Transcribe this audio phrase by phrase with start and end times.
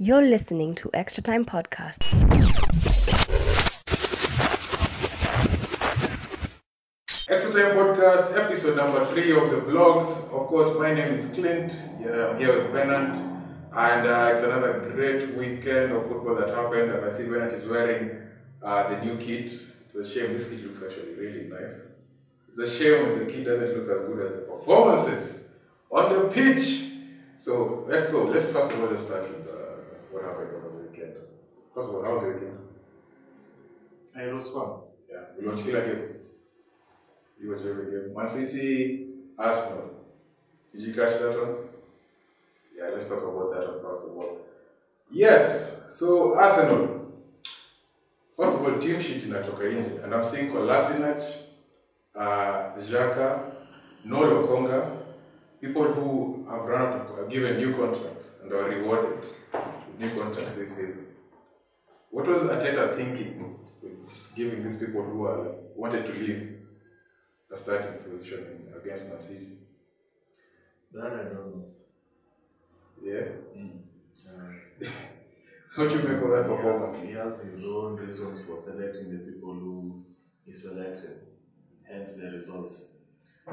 [0.00, 2.04] You're listening to Extra Time Podcast.
[7.28, 10.06] Extra Time Podcast, episode number three of the vlogs.
[10.30, 11.74] Of course, my name is Clint.
[12.00, 13.16] Yeah, I'm here with Bennett.
[13.72, 16.92] And uh, it's another great weekend of football that happened.
[16.92, 18.20] And I see Bennett is wearing
[18.62, 19.50] uh, the new kit.
[19.50, 20.32] It's a shame.
[20.32, 21.74] This kit looks actually really nice.
[22.48, 25.48] It's a shame the kit doesn't look as good as the performances
[25.90, 26.84] on the pitch.
[27.36, 28.26] So let's go.
[28.26, 29.57] Let's first of all just start with uh,
[30.18, 31.14] what happened over the weekend.
[31.74, 32.58] First of all, how was your weekend?
[34.16, 34.70] It was fun.
[35.10, 36.14] Yeah, we watched Killer Game.
[37.40, 38.14] You watched every game.
[38.14, 39.06] Man City,
[39.38, 39.90] Arsenal.
[40.72, 41.54] Did you catch that one?
[42.76, 44.38] Yeah, let's talk about that one first of all.
[45.10, 47.12] Yes, so Arsenal.
[48.36, 50.04] First of all, team sheet inatoka nje.
[50.04, 51.20] And I'm seeing Kolasinac,
[52.14, 53.52] uh, Xhaka,
[54.04, 54.90] no Lokonga,
[55.60, 59.18] people who have run out given new contracts and are rewarded
[59.98, 61.06] new contracts this season.
[62.10, 66.58] What was Arteta thinking with giving these people who are like, wanted to leave
[67.50, 69.52] a starting position in, against Man City?
[70.92, 71.64] That I don't know.
[73.02, 73.28] Yeah.
[74.26, 74.86] Uh,
[75.68, 77.02] So what you make of that performance?
[77.02, 80.02] he has his own reasons for selecting the people who
[80.46, 81.18] he selected,
[81.86, 82.92] hence the results.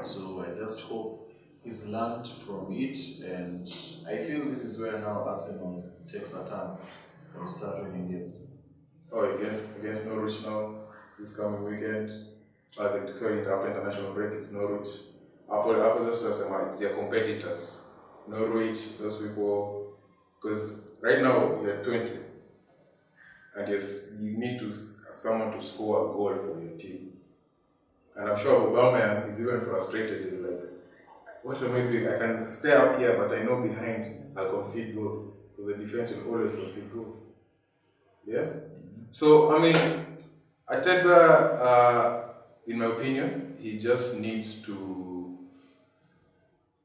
[0.02, 1.25] So I just hope
[1.66, 3.66] he's learned from it, and
[4.08, 6.78] I feel this is where now Arsenal takes a turn
[7.36, 8.58] and start winning games.
[9.12, 10.74] Oh, against against Norwich now
[11.18, 12.10] this coming weekend.
[12.80, 14.86] I think sorry after international break it's Norwich.
[15.52, 17.80] Apple Apple just says it's their competitors.
[18.28, 19.96] Norwich, those people
[20.40, 22.12] because right now you're 20
[23.56, 27.12] and yes you need to someone to score a goal for your team.
[28.14, 30.24] And I'm sure Obama is even frustrated.
[30.24, 30.40] He's
[31.46, 32.08] what am I doing?
[32.08, 36.10] I can stay up here, but I know behind I'll concede goals because the defense
[36.10, 37.22] will always concede goals.
[38.26, 38.46] Yeah.
[39.10, 39.76] So I mean,
[40.68, 42.22] Arteta, uh,
[42.66, 45.38] in my opinion, he just needs to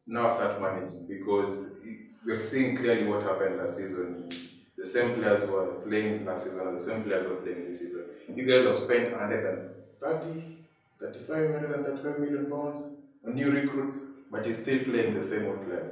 [0.05, 1.79] now start managing because
[2.23, 4.29] we're seeing clearly what happened last season.
[4.77, 7.79] The same players who are playing last season the same players who are playing this
[7.79, 8.05] season.
[8.35, 10.57] You guys have spent 130,
[10.99, 12.89] 35, 135 million pounds
[13.25, 15.91] on new recruits, but you're still playing the same old players.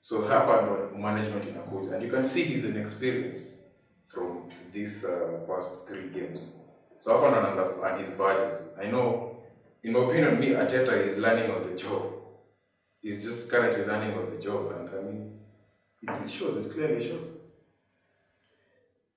[0.00, 3.64] So hapa management in a coach, and you can see he's an experience
[4.08, 6.54] from these uh, past three games.
[6.98, 8.68] So hapa ndo anaanza and his badges.
[8.78, 9.36] I know,
[9.82, 12.02] in my opinion, me Arteta is learning on the job.
[13.02, 15.40] He's just currently learning on the job, and I mean,
[16.02, 16.64] it's, it shows.
[16.64, 17.26] It clearly shows.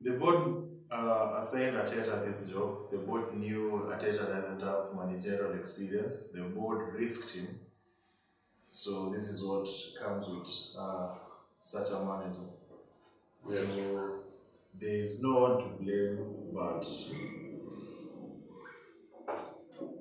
[0.02, 2.92] The board uh, assigned Arteta this job.
[2.92, 6.32] The board knew Arteta doesn't have managerial experience.
[6.32, 7.48] The board risked him.
[8.68, 9.68] So this is what
[10.00, 10.48] comes with
[10.78, 11.10] uh,
[11.60, 12.48] such a manager.
[13.44, 14.20] So
[14.80, 16.18] there is no one to blame
[16.54, 16.86] but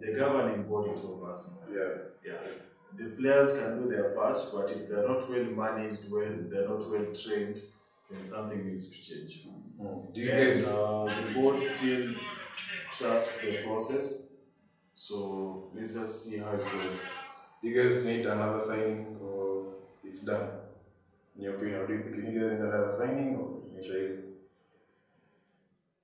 [0.01, 1.63] the governing body of Arsenal.
[1.73, 2.33] Yeah.
[2.33, 2.39] Yeah.
[2.99, 6.89] The players can do their part, but if they're not well managed, well, they're not
[6.91, 7.61] well trained,
[8.11, 9.45] then something needs to change.
[10.13, 10.67] Do you And, guys?
[10.67, 12.15] uh, the board still
[12.93, 14.29] trusts the process.
[14.95, 17.01] So let's just see how it goes.
[17.67, 19.65] You guys need another signing, or
[20.05, 20.51] it's done?
[21.37, 24.23] In your opinion, do you think you need another signing, or you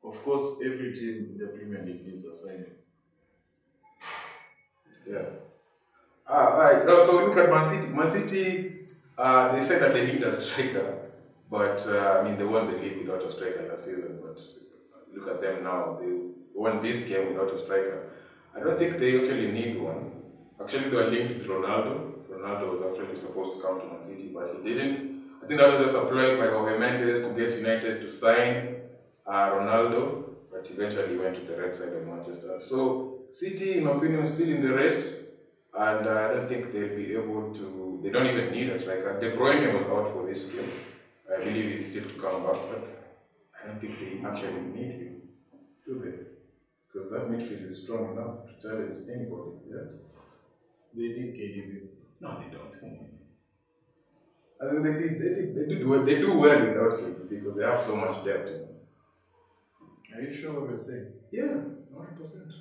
[0.03, 2.73] Of course, every team in the Premier League needs a signing.
[5.09, 5.27] Yeah.
[6.27, 6.83] Ah, alright.
[6.89, 7.89] Oh, so look at Man City.
[7.93, 8.87] Man City,
[9.17, 11.11] uh, they said that they need a striker,
[11.49, 14.19] but uh, I mean they won the league without a striker last season.
[14.21, 14.43] But
[15.15, 15.97] look at them now.
[16.01, 16.11] They
[16.55, 18.11] won this game without a striker.
[18.57, 20.22] I don't think they actually need one.
[20.63, 22.13] Actually, they were linked with Ronaldo.
[22.31, 25.23] Ronaldo was actually supposed to come to Man City, but he didn't.
[25.43, 28.77] I think that was just a ploy by Jorge Mendes to get United to sign
[29.27, 32.61] uh, Ronaldo, but eventually went to the red side of Manchester.
[32.61, 35.25] So City, in my opinion, is still in the race,
[35.77, 38.01] and uh, I don't think they'll be able to.
[38.03, 39.19] They don't even need a striker.
[39.21, 40.71] De Bruyne was out for this game.
[41.33, 42.85] I believe he's still to come back, but
[43.59, 45.23] I don't think they actually need him,
[45.87, 46.17] do they?
[46.87, 49.53] Because that midfield is strong enough to challenge anybody.
[49.67, 50.12] Yeah.
[50.95, 51.81] They need KDB.
[52.21, 52.73] No, they don't.
[52.79, 53.13] Come on.
[54.65, 57.57] As in, they, did, they, did, they, do well, they do well without him because
[57.57, 58.49] they have so much depth.
[60.15, 61.13] Are you sure what you're saying?
[61.33, 61.55] Yeah,
[61.93, 62.53] 100%.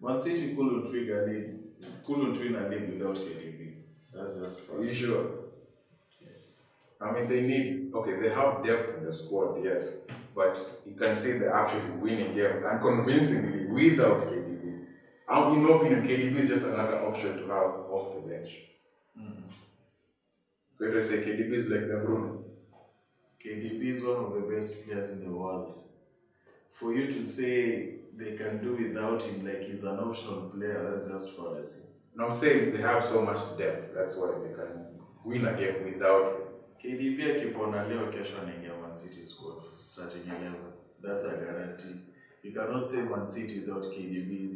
[0.00, 3.74] Man City couldn't win a league, couldn't win a league without KDB.
[4.12, 5.26] That's just Are you sure?
[6.22, 6.62] Yes.
[7.00, 9.96] I mean, they need, okay, they have depth in the squad, yes,
[10.34, 10.56] but
[10.86, 14.43] you can say they're actually winning games and convincingly without KDB.
[15.28, 18.50] In my opinion, KDB is just another option to have off the bench.
[19.18, 19.42] Mm.
[20.76, 22.44] So if I say KDB is like the Bruno,
[23.42, 25.82] KDB is one of the best players in the world.
[26.72, 31.08] For you to say they can do without him like he's an optional player, that's
[31.08, 31.82] just fallacy.
[32.12, 34.86] And I'm saying they have so much depth, that's why they can
[35.24, 36.42] win a game without him.
[36.82, 40.54] KDB akipona leo kesho anaingia Man City squad starting 11.
[41.02, 42.00] That's a guarantee.
[42.42, 44.54] You cannot say Man City without KDB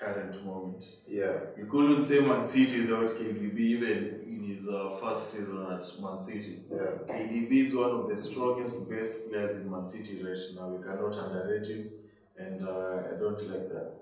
[0.00, 0.82] current moment.
[1.06, 1.32] Yeah.
[1.58, 6.18] You couldn't say Man City without KDB even in his uh, first season at Man
[6.18, 6.60] City.
[6.70, 6.96] Yeah.
[7.08, 10.68] KDB is one of the strongest, best players in Man City right now.
[10.68, 11.90] We cannot underrate him,
[12.38, 13.92] and uh, I don't like that.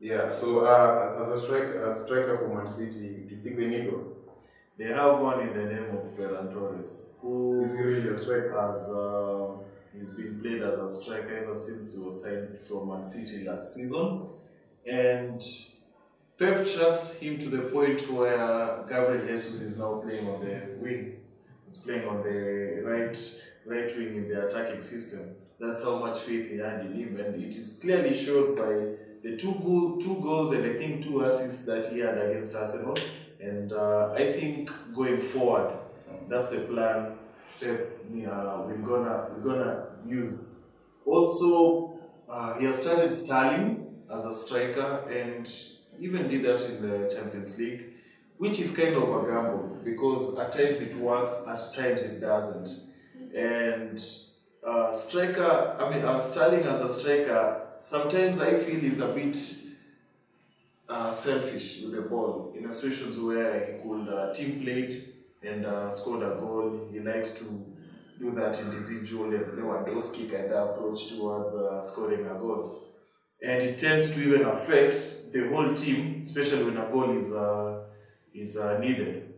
[0.00, 3.66] Yeah, so uh, as a striker, a striker for Man City, do you think they
[3.66, 4.06] need one?
[4.76, 8.60] They have one in the name of Ferran Torres, who Is really a striker?
[8.60, 9.52] has uh,
[9.96, 13.72] he's been played as a striker ever since he was signed from Man City last
[13.74, 14.26] season,
[14.86, 15.42] and
[16.38, 21.16] Pep trusts him to the point where Gabriel Jesus is now playing on the wing.
[21.64, 23.16] He's playing on the right
[23.64, 25.36] right wing in the attacking system.
[25.60, 29.36] That's how much faith he had in him, and it is clearly showed by the
[29.36, 32.98] two goal, two goals and I think two assists that he had against Arsenal.
[33.40, 35.78] And uh, I think going forward,
[36.28, 37.12] that's the plan
[37.60, 40.56] Pep we're gonna we're gonna use.
[41.06, 41.98] Also,
[42.28, 45.50] uh, he has started Sterling as a striker and
[45.98, 47.94] even did that in the Champions League,
[48.38, 52.68] which is kind of a gamble because at times it works, at times it doesn't.
[53.34, 54.00] And
[54.66, 59.36] uh, striker, I mean, Sterling as a striker, sometimes I feel is a bit
[60.88, 65.12] uh, selfish with the ball in situations where he could uh, team played
[65.42, 66.88] and uh, scored a goal.
[66.92, 67.44] He likes to
[68.18, 72.80] do that individual and Lewandowski kind of approach towards uh, scoring a goal.
[73.44, 77.82] And it tends to even affect the whole team, especially when a goal is, uh,
[78.32, 79.34] is uh, needed.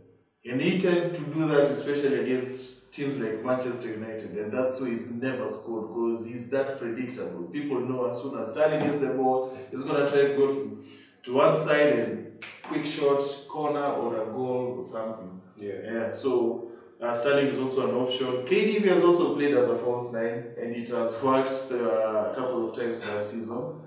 [0.48, 4.88] And he tends to do that, especially against teams like Manchester United, and that's why
[4.88, 7.42] he's never scored because he's that predictable.
[7.44, 10.84] People know as soon as Sterling gets the ball, he's gonna try to go to,
[11.24, 15.40] to one side and quick shot, corner, or a goal or something.
[15.58, 15.74] Yeah.
[15.84, 16.70] Yeah, so
[17.02, 18.26] uh, Sterling is also an option.
[18.46, 22.68] KDB has also played as a false nine, and it has worked uh, a couple
[22.68, 23.80] of times last season.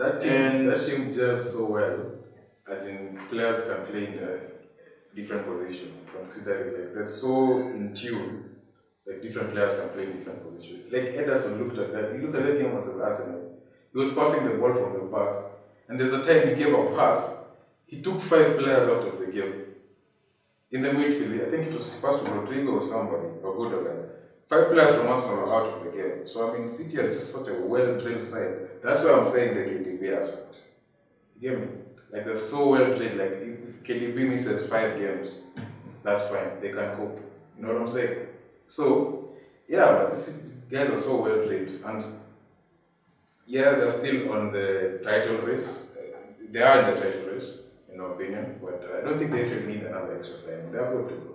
[0.00, 1.96] That team, And- that team gels so well,
[2.66, 4.38] as in players can play in uh,
[5.14, 6.06] different positions.
[6.10, 8.56] Considering like they're so in tune,
[9.06, 10.90] like different players can play in different positions.
[10.90, 12.14] Like Ederson looked at that.
[12.14, 13.40] You look at that game versus Arsenal.
[13.92, 15.34] He was passing the ball from the back,
[15.88, 17.20] and there's a time he gave a pass.
[17.86, 19.54] He took five players out of the game.
[20.70, 23.98] In the midfield, I think it was passed to Rodrigo or somebody or Gundogan.
[24.50, 26.26] Five players from Arsenal are out of the game.
[26.26, 28.82] So I mean, City is just such a well-drilled side.
[28.82, 30.62] That's why I'm saying the KDB aspect.
[31.38, 31.68] You get me?
[32.10, 33.16] Like they're so well-drilled.
[33.16, 35.36] Like if, KDB misses five games,
[36.02, 36.60] that's fine.
[36.60, 37.20] They can cope.
[37.56, 38.26] You know what I'm saying?
[38.66, 39.30] So
[39.68, 42.18] yeah, but these guys are so well-drilled, and
[43.46, 45.92] yeah, they're still on the title race.
[46.50, 48.58] They are in the title race, in my opinion.
[48.60, 50.72] But I don't think they should need another extra signing.
[50.72, 51.34] They're good to go.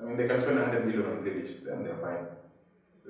[0.00, 2.26] I mean, they can spend 100 million on Grealish, then they're fine.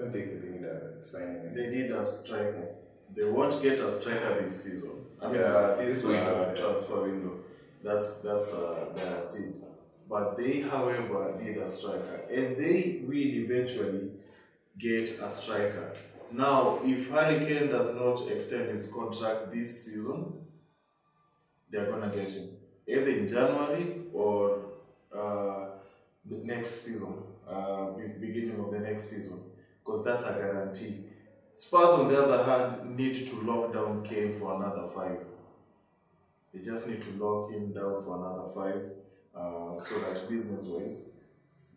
[0.00, 1.52] I don't think they need a signing.
[1.54, 2.68] They need a striker.
[3.14, 5.04] They won't get a striker this season.
[5.20, 6.54] I mean, Yeah, this window, uh, yeah.
[6.54, 7.40] transfer window.
[7.82, 9.62] That's that's uh, their team.
[10.08, 13.14] But they, however, need a striker, and they will
[13.44, 14.10] eventually
[14.78, 15.92] get a striker.
[16.32, 20.32] Now, if Harry Kane does not extend his contract this season,
[21.70, 22.48] they're gonna get him
[22.86, 24.62] either in January or
[25.14, 25.66] uh,
[26.24, 27.14] the next season,
[27.48, 29.38] uh, beginning of the next season,
[29.84, 31.06] because that's a guarantee.
[31.52, 35.18] Spurs, on the other hand, need to lock down Kane for another five.
[36.52, 38.82] They just need to lock him down for another five,
[39.36, 41.10] uh, so that business-wise,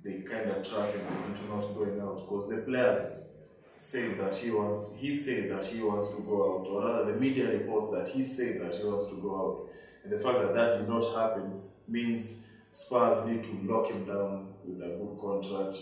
[0.03, 2.17] they kind of track him into not going out.
[2.17, 3.33] Because the players
[3.75, 7.19] say that he wants, he said that he wants to go out, or rather, the
[7.19, 9.69] media reports that he said that he wants to go out.
[10.03, 14.53] And the fact that that did not happen means Spurs need to lock him down
[14.65, 15.77] with a good contract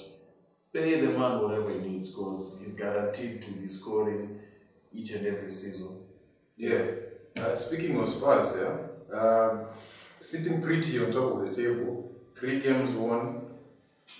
[0.74, 4.40] pay the man whatever he needs because he's guaranteed to be scoring
[4.94, 5.98] each and every season.
[6.58, 6.84] Yeah.
[7.38, 9.66] Uh, speaking of Spurs, yeah, um,
[10.20, 13.42] sitting pretty on top of the table, three games won,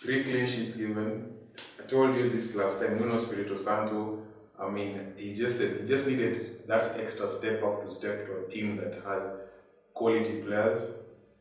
[0.02, 1.34] three clean sheets given.
[1.80, 3.00] I told you this last time.
[3.00, 4.20] Nuno Espirito Santo.
[4.58, 8.50] I mean, he just he just needed that extra step up to step to a
[8.50, 9.30] team that has
[9.94, 10.92] quality players,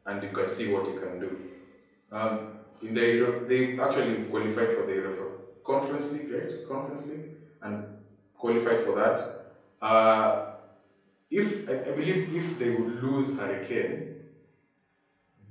[0.07, 1.41] and you can see what he can do.
[2.11, 5.25] Um, in the Europe, they actually qualified for the Europa
[5.65, 6.69] Conference League, right?
[6.69, 7.31] Conference League,
[7.63, 7.85] and
[8.37, 9.85] qualified for that.
[9.85, 10.47] Uh,
[11.31, 14.17] if I, I believe if they would lose Harry Kane,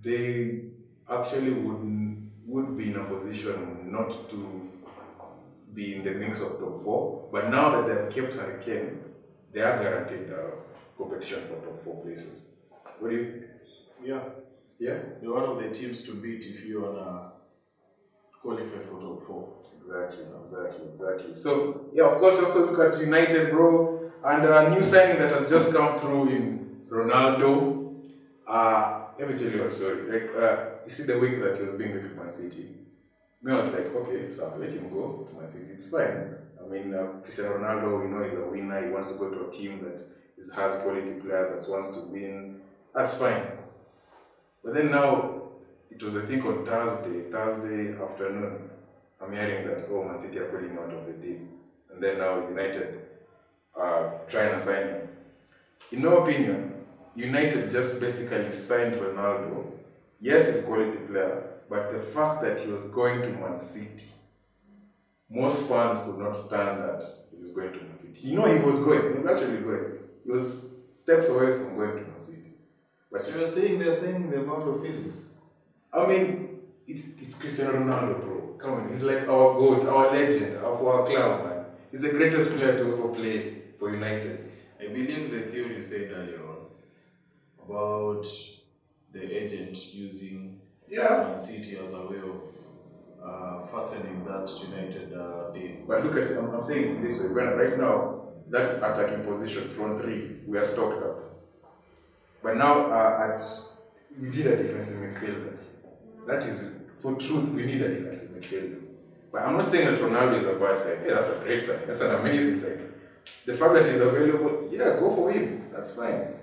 [0.01, 0.61] they
[1.09, 2.09] actually would
[2.45, 4.69] would be in a position not to
[5.73, 7.29] be in the mix of top four.
[7.31, 9.03] But now that they've kept Harry Kane,
[9.53, 10.55] they are guaranteed uh,
[10.97, 12.47] competition for top four places.
[12.99, 13.43] What do you?
[14.03, 14.21] Yeah,
[14.79, 17.31] Yeah, You're one of the teams to beat if you wanna
[18.41, 19.53] qualify for top four.
[19.77, 21.35] exactly, exactly, exactly.
[21.35, 25.19] So yeah, of course, you have to look at United, bro, and a new signing
[25.19, 27.95] that has just come through in Ronaldo.
[28.47, 30.03] Uh, let me tell you a story.
[30.03, 32.75] Like, uh, you see the week that he was being with Man City.
[33.41, 35.71] Me, I was like, okay, so I'll let him go to Man City.
[35.73, 36.35] It's fine.
[36.63, 38.85] I mean, uh, Cristiano Ronaldo, we know he's a winner.
[38.85, 40.01] He wants to go to a team that
[40.37, 42.61] is, has quality players that wants to win.
[42.93, 43.41] That's fine.
[44.63, 45.41] But then now,
[45.89, 48.69] it was I think on Thursday, Thursday afternoon,
[49.21, 51.41] I'm hearing that oh Man City are pulling out of the deal,
[51.91, 53.01] and then now United
[53.75, 55.07] uh, are trying to sign him.
[55.91, 56.85] In my opinion,
[57.15, 59.71] United just basically signed Ronaldo.
[60.21, 64.05] Yes, he's a quality player, but the fact that he was going to Man City,
[65.29, 68.27] most fans could not stand that he was going to Man City.
[68.27, 69.99] You know he was going, he was actually going.
[70.25, 70.61] He was
[70.95, 72.38] steps away from going to Man City.
[73.11, 75.23] But So you're saying they're saying the amount of feelings?
[75.91, 78.55] I mean, it's it's Cristiano Ronaldo, bro.
[78.59, 81.65] Come on, he's like our goat, our legend of our club, man.
[81.91, 84.51] He's the greatest player to ever play for United.
[84.79, 86.57] I believe the theory you said earlier on
[87.65, 88.27] about
[89.11, 91.23] the agent using Yeah.
[91.27, 92.37] Man City as a way of
[93.23, 95.77] uh, fastening that United uh, deal.
[95.87, 97.29] But look at it, I'm, I'm saying it this way.
[97.29, 101.28] When, right now, that attacking position, front three, we are stocked up.
[102.41, 103.41] But now, uh, at
[104.19, 105.59] we need a defensive midfielder.
[106.27, 108.81] That is, for truth, we need a defensive midfielder.
[109.31, 110.97] But I'm not saying that Ronaldo is a bad sign.
[110.99, 111.79] Hey, that's a great sign.
[111.85, 112.93] That's an amazing sign.
[113.45, 115.69] The fact that he's available, yeah, go for him.
[115.71, 116.33] That's fine.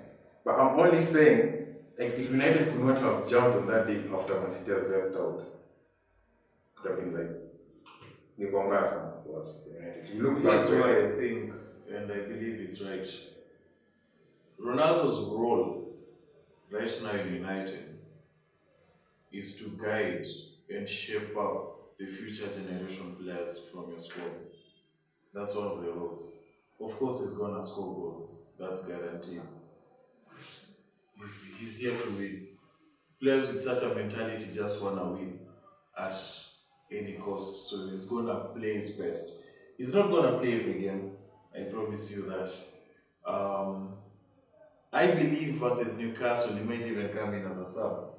[0.45, 1.67] But I'm only saying,
[1.99, 5.17] like, if United could not have jumped on that deal after Man City has left
[5.17, 5.43] out,
[6.77, 7.31] could have been like,
[8.39, 9.59] the Bombasa for us.
[9.67, 10.15] United.
[10.15, 11.53] You look That's why I think,
[11.93, 13.09] and I believe it's right.
[14.61, 15.86] Ronaldo's role
[16.73, 17.99] in United
[19.33, 20.27] is to guide
[20.69, 24.33] and shape up the future generation players from your squad.
[25.33, 26.39] That's one of the roles.
[26.81, 28.51] Of course, he's gonna score goals.
[28.59, 29.43] That's guaranteed.
[31.19, 32.49] He's, he's here to win.
[33.21, 35.39] Players with such a mentality just wanna win
[35.99, 36.15] at
[36.93, 37.71] any cost.
[37.71, 39.33] So he's gonna play his best.
[39.79, 41.13] He's not gonna play every game.
[41.55, 42.53] I promise you that.
[43.31, 43.95] Um,
[44.97, 48.15] I believe versus Newcastle, he might even come in as a sub.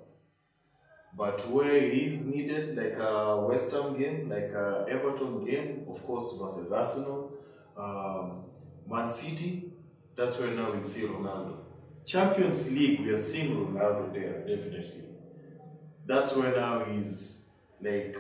[1.18, 6.38] But where he's needed, like a West Ham game, like a Everton game, of course,
[6.40, 7.32] versus Arsenal,
[7.76, 8.44] um,
[8.88, 9.74] Man City,
[10.16, 11.58] that's where now we'll see Ronaldo.
[12.06, 15.06] Champions League, we are seeing Ronaldo there, definitely.
[16.06, 17.50] That's where now he's
[17.82, 18.16] like,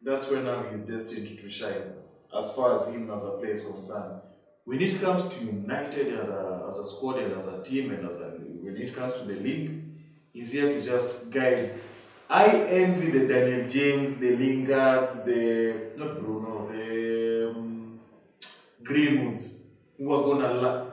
[0.00, 1.92] that's where now he's destined to shine,
[2.34, 4.22] as far as him as a player is concerned.
[4.64, 8.08] When it comes to United as a, as a squad and as a team and
[8.08, 8.28] as a,
[8.62, 9.82] when it comes to the league,
[10.32, 11.80] he's here to just guide.
[12.28, 17.98] I envy the Daniel James, the Lingards, the not Bruno, the um,
[18.84, 19.66] Greenwoods,
[19.98, 20.92] who are gonna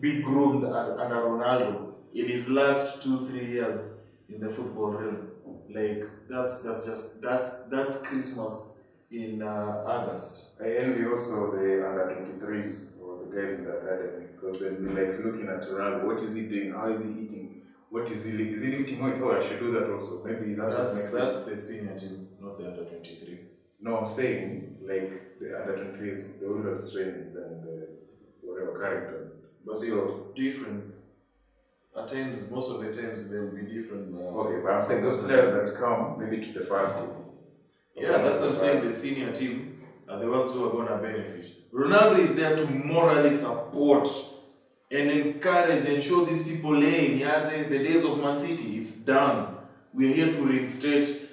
[0.00, 3.96] be groomed under Ronaldo in his last two three years
[4.28, 5.28] in the football realm.
[5.68, 8.80] Like that's that's just that's that's Christmas
[9.10, 10.47] in uh, August.
[10.62, 12.06] I envy also the under
[12.40, 16.04] 23s or the guys in the academy because they'll be like looking at Ronaldo.
[16.04, 16.72] What is he doing?
[16.72, 17.62] How is he eating?
[17.90, 18.32] What is he?
[18.32, 19.20] Is he lifting weights?
[19.22, 20.22] Oh, I should do that also.
[20.24, 21.46] Maybe that's, what That's makes that's sense.
[21.46, 23.38] the senior team, not the under twenty three.
[23.80, 27.88] No, I'm saying like the under 23s, they always train than the
[28.42, 29.32] whatever character.
[29.64, 29.84] But So-
[30.34, 30.94] they're different.
[31.96, 34.14] At times, most of the times, they will be different.
[34.14, 37.08] Uh, Okay, but I'm saying those players that come maybe to the first team.
[37.96, 38.84] Yeah, that's what I'm saying.
[38.84, 39.77] The senior team
[40.08, 41.72] are the ones who are gonna benefit.
[41.72, 44.08] Ronaldo is there to morally support
[44.90, 49.56] and encourage and show these people, hey, the days of Man City, it's done.
[49.92, 51.28] We're here to reinstate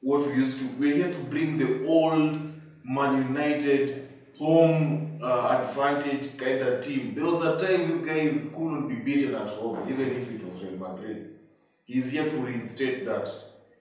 [0.00, 0.66] what we used to.
[0.78, 2.52] We're here to bring the old
[2.84, 4.08] Man United
[4.38, 7.14] home uh, advantage kind of team.
[7.14, 10.62] There was a time you guys couldn't be beaten at home, even if it was
[10.62, 11.36] Real Madrid.
[11.84, 13.28] He's here to reinstate that,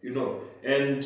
[0.01, 1.05] you know, and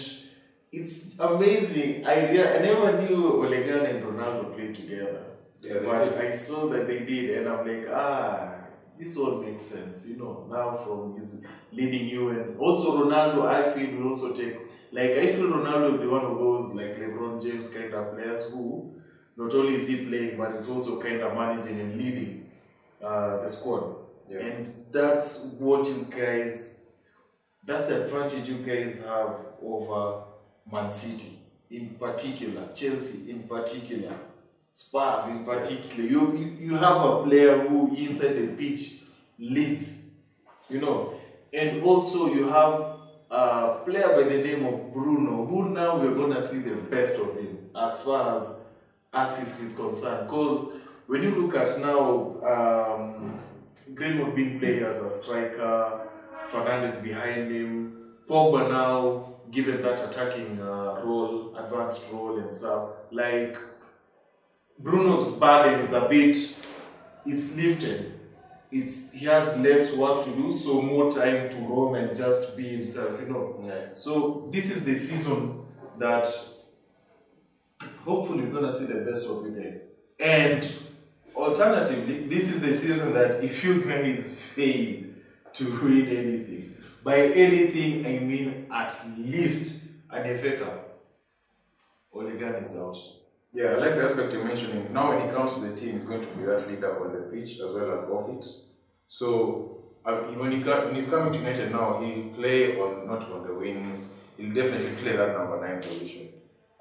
[0.73, 2.05] it's amazing.
[2.05, 2.15] I
[2.55, 5.23] I never knew Ole Gunnar and Ronaldo played together,
[5.61, 6.17] Yeah, but.
[6.17, 8.55] I saw that they did, and I'm like, ah,
[8.97, 10.47] this one makes sense, you know.
[10.49, 14.55] Now from his leading you, and also Ronaldo, I feel will also take
[14.91, 18.43] like I feel Ronaldo will be one of those like LeBron James kind of players
[18.51, 18.95] who
[19.37, 22.49] not only is he playing, but is also kind of managing and leading
[23.03, 23.95] uh, the squad.
[24.29, 24.39] Yeah.
[24.39, 26.77] And that's what you guys,
[27.63, 30.23] that's the advantage you guys have over
[30.71, 31.39] Man City
[31.69, 34.15] in particular, Chelsea in particular,
[34.71, 39.01] Spurs in particular, you, you, you have a player who inside the pitch
[39.37, 40.09] leads,
[40.69, 41.13] you know,
[41.51, 42.97] and also you have
[43.29, 47.35] a player by the name of Bruno, who now we're gonna see the best of
[47.35, 48.63] him as far as
[49.13, 50.27] assist is concerned.
[50.27, 50.73] Because
[51.07, 53.39] when you look at now, um,
[53.93, 56.07] Greenwood being played as a striker,
[56.49, 62.89] Fernandez behind him, Pogba now given that attacking uh, role, advanced role and stuff.
[63.11, 63.55] Like
[64.79, 66.35] Bruno's burden is a bit,
[67.25, 68.19] it's lifted.
[68.71, 72.69] It's he has less work to do, so more time to roam and just be
[72.69, 73.55] himself, you know.
[73.63, 73.93] Yeah.
[73.93, 75.63] So this is the season
[75.99, 76.27] that
[78.03, 79.91] hopefully we're gonna see the best of you guys.
[80.19, 80.69] And
[81.35, 85.03] alternatively, this is the season that if you guys fail
[85.53, 86.72] to win anything,
[87.03, 90.99] by anything I mean at least an FA Cup,
[92.13, 92.97] Ole Gunnar is out.
[93.53, 94.91] Yeah, I like the aspect you're mentioning.
[94.93, 97.21] Now, when it comes to the team, he's going to be that leader on the
[97.31, 98.45] pitch as well as off it.
[99.07, 103.45] So, uh, when, he when he's coming to United now, he'll play on not on
[103.45, 104.15] the wings.
[104.37, 106.29] He'll definitely play that number nine position.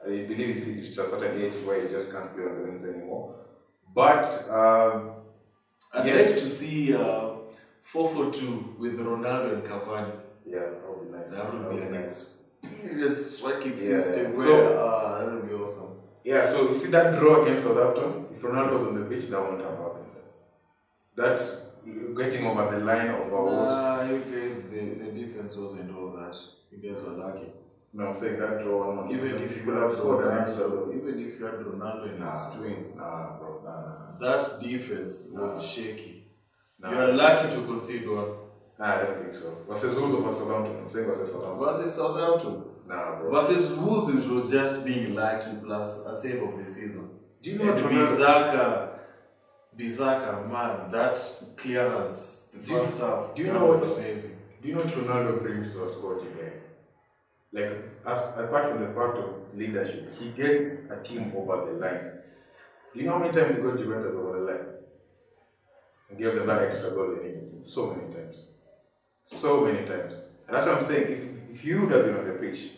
[0.05, 2.85] I believe he's reached a certain age where he just can't play on the wings
[2.85, 3.35] anymore.
[3.95, 5.13] But um,
[5.95, 6.31] I'd Yes.
[6.31, 7.33] like to see uh,
[7.93, 10.13] 4-4-2 with Ronaldo and Cavani.
[10.47, 11.31] yeah, that would be nice.
[11.33, 12.37] That would be an nice.
[12.63, 14.39] experienced striking system yeah.
[14.39, 15.97] where So- uh, that would be awesome.
[16.25, 19.41] Yeah, so you see that draw against Southampton, if Ronaldo was on the pitch, that
[19.43, 20.07] wouldn't have happened.
[21.17, 21.41] That
[22.17, 26.37] getting over the line of our Nah, you guys, the, the defense wasn't all that.
[26.71, 27.49] You guys were lucky.
[27.93, 29.11] No, I'm saying that draw.
[29.11, 30.95] Even if you had have scored an extra Ronaldo, goal.
[30.97, 35.49] even if you had Ronaldo his Nah, twin, nah, bro, nah, nah, that defense Nah.
[35.49, 36.22] was shaky.
[36.83, 36.91] Nah.
[36.91, 38.33] You are lucky to concede one.
[38.79, 39.59] Nah, I don't think so.
[39.69, 40.79] Versus Wolves over Southampton.
[40.83, 41.59] I'm saying versus Southampton.
[41.65, 42.65] Versus Southampton.
[42.89, 43.31] Nah, bro.
[43.31, 47.11] Versus Wolves, it was just being lucky plus a save of the season.
[47.41, 47.93] Do you know And what?
[47.93, 48.99] Bissaka,
[49.79, 51.19] Bissaka, man, that
[51.57, 54.37] clearance, the Do you- first half, do you know what- amazing.
[54.61, 56.61] Do you know what Ronaldo brings to a squad, you guys?
[57.53, 62.13] Like, as, apart from the fact of leadership, he gets a team over the line.
[62.95, 64.67] Do you know how many times he got Juventus over the line?
[66.19, 67.65] Gave them that extra goal they needed.
[67.65, 68.49] So many times.
[69.25, 70.15] So many times.
[70.47, 71.13] And that's what I'm saying.
[71.13, 72.71] If, if you would have been on the pitch,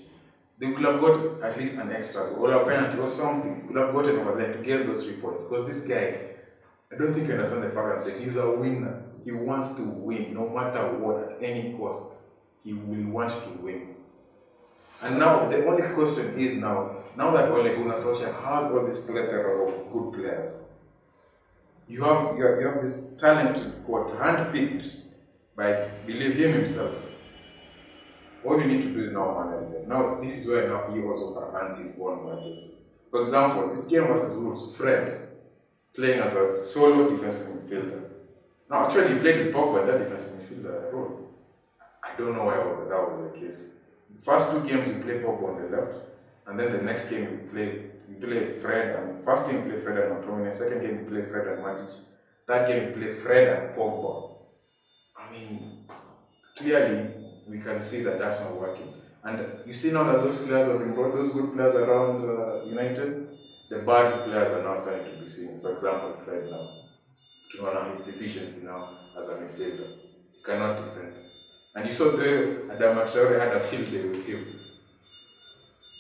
[0.58, 3.66] they could have got at least an extra goal or a penalty or something.
[3.66, 5.44] Could have gotten over there to get those three points.
[5.44, 6.20] Because this guy,
[6.92, 8.22] I don't think you understand the fact I'm saying.
[8.22, 9.02] He's a winner.
[9.24, 12.18] He wants to win no matter what, at any cost.
[12.62, 13.94] He will want to win.
[15.02, 18.98] And now the only question is now, now that Ole Gunnar Solskjaer has all this
[18.98, 20.62] plethora of good players,
[21.88, 25.08] you have you have, you have this talented squad handpicked
[25.56, 26.94] by believe him himself.
[28.42, 29.88] What you need to do is now manage them.
[29.88, 32.72] Now this is where now he also earns his own matches.
[33.10, 35.28] For example, this game versus Wolves, Fred
[35.94, 38.02] playing as a solo defensive midfielder.
[38.68, 41.30] Now actually he played with Pogba that defensive midfielder role.
[42.02, 43.74] I don't know why that was the case.
[44.22, 45.96] First two games we played Pogba on the left,
[46.46, 49.82] and then the next game we played we played Fred and first game we played
[49.82, 51.94] Fred and McTominay, second game we played Fred and Matic,
[52.46, 54.36] third game we played Fred and Pogba.
[55.16, 55.86] I mean,
[56.56, 57.10] clearly
[57.48, 58.92] we can see that that's not working.
[59.22, 62.64] And you see now that those players have been brought, those good players around uh,
[62.64, 63.28] United,
[63.70, 65.60] the bad players are not starting to be seen.
[65.62, 66.68] For example, Fred now,
[67.62, 69.88] know his deficiency now as a midfielder,
[70.32, 71.14] he cannot defend.
[71.74, 74.60] And you saw the Adama Traore had a field day with him.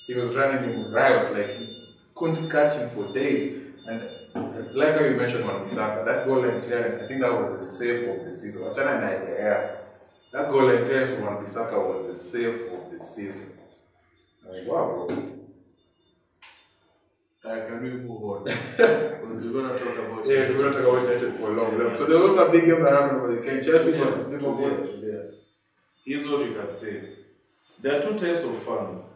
[0.06, 3.62] He was running him riot, like he couldn't catch him for days.
[3.86, 4.02] And
[4.74, 7.64] like how you mentioned on Bissaka, that goal line clearance, I think that was the
[7.64, 8.62] save of the season.
[8.62, 9.80] Wachana na air.
[10.32, 13.52] That goal line clearance from Wan Bissaka was the save of the season.
[14.46, 15.08] I wow.
[17.44, 18.44] Uh, can we move on?
[18.44, 21.62] because we're going to talk about Yeah, we're going to talk about United for a
[21.62, 21.94] long time.
[21.94, 23.62] So there was a big game that happened over the weekend.
[23.62, 25.30] Chelsea versus Liverpool.
[26.04, 27.10] Here's what we can say.
[27.80, 29.13] There are two types of fans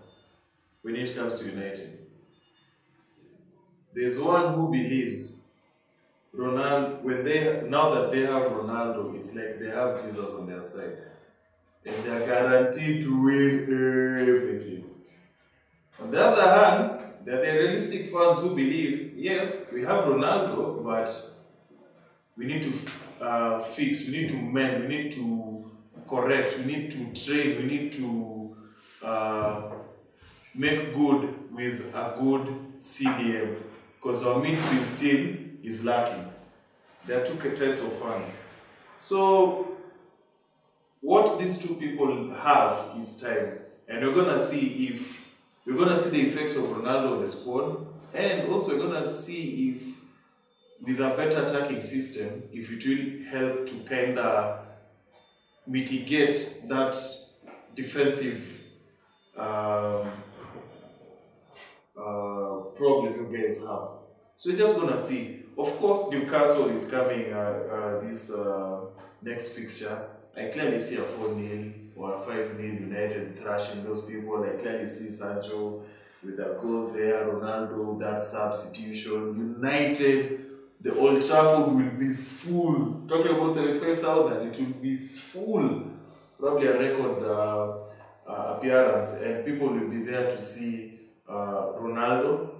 [0.82, 2.06] when it comes to United.
[3.94, 5.38] There's one who believes
[6.36, 10.62] Ronaldo when they now that they have Ronaldo, it's like they have Jesus on their
[10.62, 10.98] side.
[11.84, 13.62] And they're guaranteed to win
[14.20, 14.84] everything.
[16.00, 20.84] On the other hand, there are the realistic fans who believe, yes, we have Ronaldo,
[20.84, 21.08] but
[22.36, 25.70] we need to uh, fix, we need to mend, we need to
[26.08, 28.56] correct, we need to train, we need to
[29.02, 29.62] uh,
[30.58, 31.22] make good
[31.54, 32.46] with a good
[32.80, 33.56] CDM
[33.96, 35.26] because our midfield still
[35.62, 36.28] is lacking.
[37.06, 38.28] There are two types of fans.
[38.96, 39.76] So,
[41.00, 45.16] what these two people have is time, and we're gonna see if
[45.66, 49.68] We're gonna see the effects of Ronaldo on the squad, and also we're gonna see
[49.68, 49.82] if,
[50.80, 54.60] with a better attacking system, if it will help to kind of
[55.66, 56.96] mitigate that
[57.74, 58.40] defensive
[59.36, 60.10] um,
[62.78, 63.88] problem you guys have.
[64.36, 65.44] So we're just gonna see.
[65.58, 68.80] Of course, Newcastle is coming uh, uh, this uh,
[69.20, 70.08] next fixture.
[70.36, 74.44] I clearly see a 4 0 or a 5 0 United thrashing those people.
[74.44, 75.82] I clearly see Sancho
[76.22, 79.56] with a goal there, Ronaldo, that substitution.
[79.56, 80.40] United,
[80.80, 83.02] the Old Trafford will be full.
[83.08, 85.90] Talking about 75,000, it will be full.
[86.38, 92.50] Probably a record uh, uh, appearance, and people will be there to see uh, Ronaldo.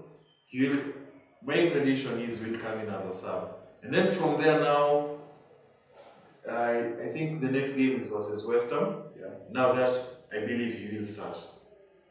[0.53, 3.57] My prediction is will come in as a sub.
[3.83, 5.19] And then from there now,
[6.51, 9.03] I, I think the next game is versus West Ham.
[9.19, 9.29] Yeah.
[9.51, 9.93] Now that
[10.33, 11.39] I believe he will start.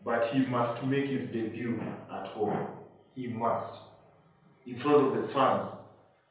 [0.04, 2.68] But he must make his debut at home.
[3.16, 3.90] He must.
[4.66, 5.84] In front of the fans.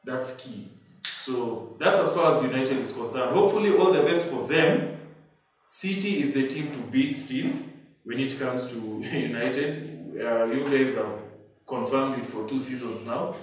[0.03, 0.69] That's key.
[1.17, 3.35] So that's as far as United is concerned.
[3.35, 4.97] Hopefully all the best for them.
[5.67, 7.51] City is the team to beat still
[8.03, 8.75] when it comes to
[9.11, 10.15] United.
[10.19, 11.26] Uh, you guys have
[11.67, 13.35] confirmed it for two seasons now.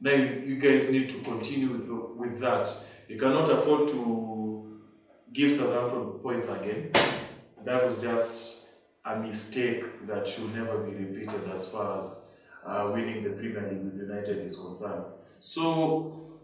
[0.00, 2.68] Now you guys need to continue with, with that.
[3.08, 4.80] You cannot afford to
[5.32, 6.90] give Southampton points again.
[7.64, 8.68] That was just
[9.04, 12.28] a mistake that should never be repeated as far as
[12.64, 15.04] uh, winning the Premier League with United is concerned.
[15.40, 16.38] So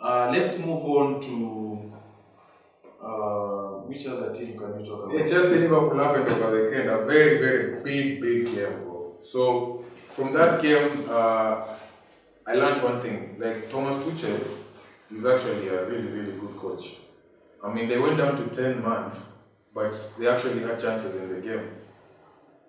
[0.00, 1.92] uh, let's move on to
[3.02, 5.18] uh, which other team can we talk about?
[5.18, 6.90] Yeah, Chelsea Liverpool happened over the weekend.
[6.90, 8.88] A very, very big, big game.
[9.18, 11.64] So from that game, uh,
[12.46, 13.36] I learned one thing.
[13.38, 14.40] Like Thomas Tuchel
[15.14, 16.96] is actually a really, really good coach.
[17.64, 19.12] I mean, they went down to ten man,
[19.74, 21.68] but they actually had chances in the game.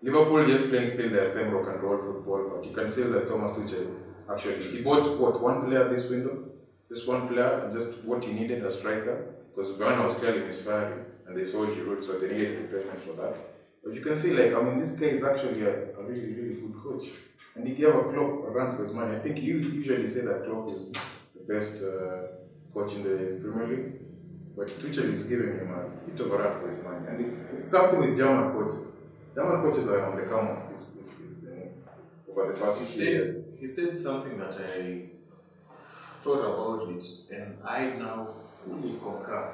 [0.01, 3.27] Liverpool just playing still their same rock and roll football, but you can see that
[3.27, 3.87] Thomas Tuchel
[4.29, 6.45] actually he bought what one player this window,
[6.89, 11.05] just one player, and just what he needed a striker because Werner was clearly misfiring,
[11.27, 13.52] and they saw Giroud, so they needed replacement for that.
[13.83, 16.55] But you can see, like, I mean, this guy is actually a, a really, really
[16.61, 17.05] good coach,
[17.55, 19.15] and he gave a Klopp a run for his money.
[19.15, 22.27] I think you usually say that Klopp is the best uh,
[22.73, 23.93] coach in the Premier League,
[24.55, 27.53] but Tuchel is giving him a bit of a run for his money, and it's,
[27.53, 28.95] it's something with German coaches.
[29.35, 30.71] German coaches are on the come up.
[30.71, 31.69] This, this is the
[32.29, 33.33] over the past he few years.
[33.33, 35.09] said he said something that I
[36.21, 38.27] thought about it and I now
[38.63, 39.53] fully concur.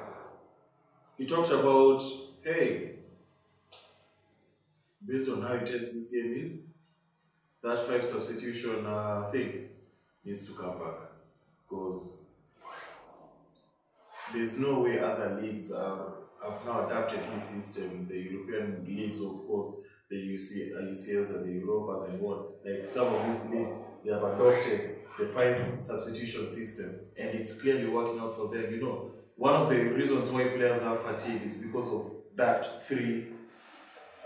[1.18, 2.02] He talked about
[2.42, 2.99] hey
[5.06, 6.66] based on how intense this game is,
[7.62, 9.68] that five substitution uh, thing
[10.24, 11.10] needs to come back
[11.62, 12.26] because
[14.32, 18.06] there's no way other leagues are, have now adapted this system.
[18.08, 22.86] The European leagues, of course, the UC, uh, UCLs and the Europas and what, like
[22.88, 28.20] some of these leagues, they have adopted the five substitution system and it's clearly working
[28.20, 28.72] out for them.
[28.72, 33.28] You know, one of the reasons why players are fatigued is because of that three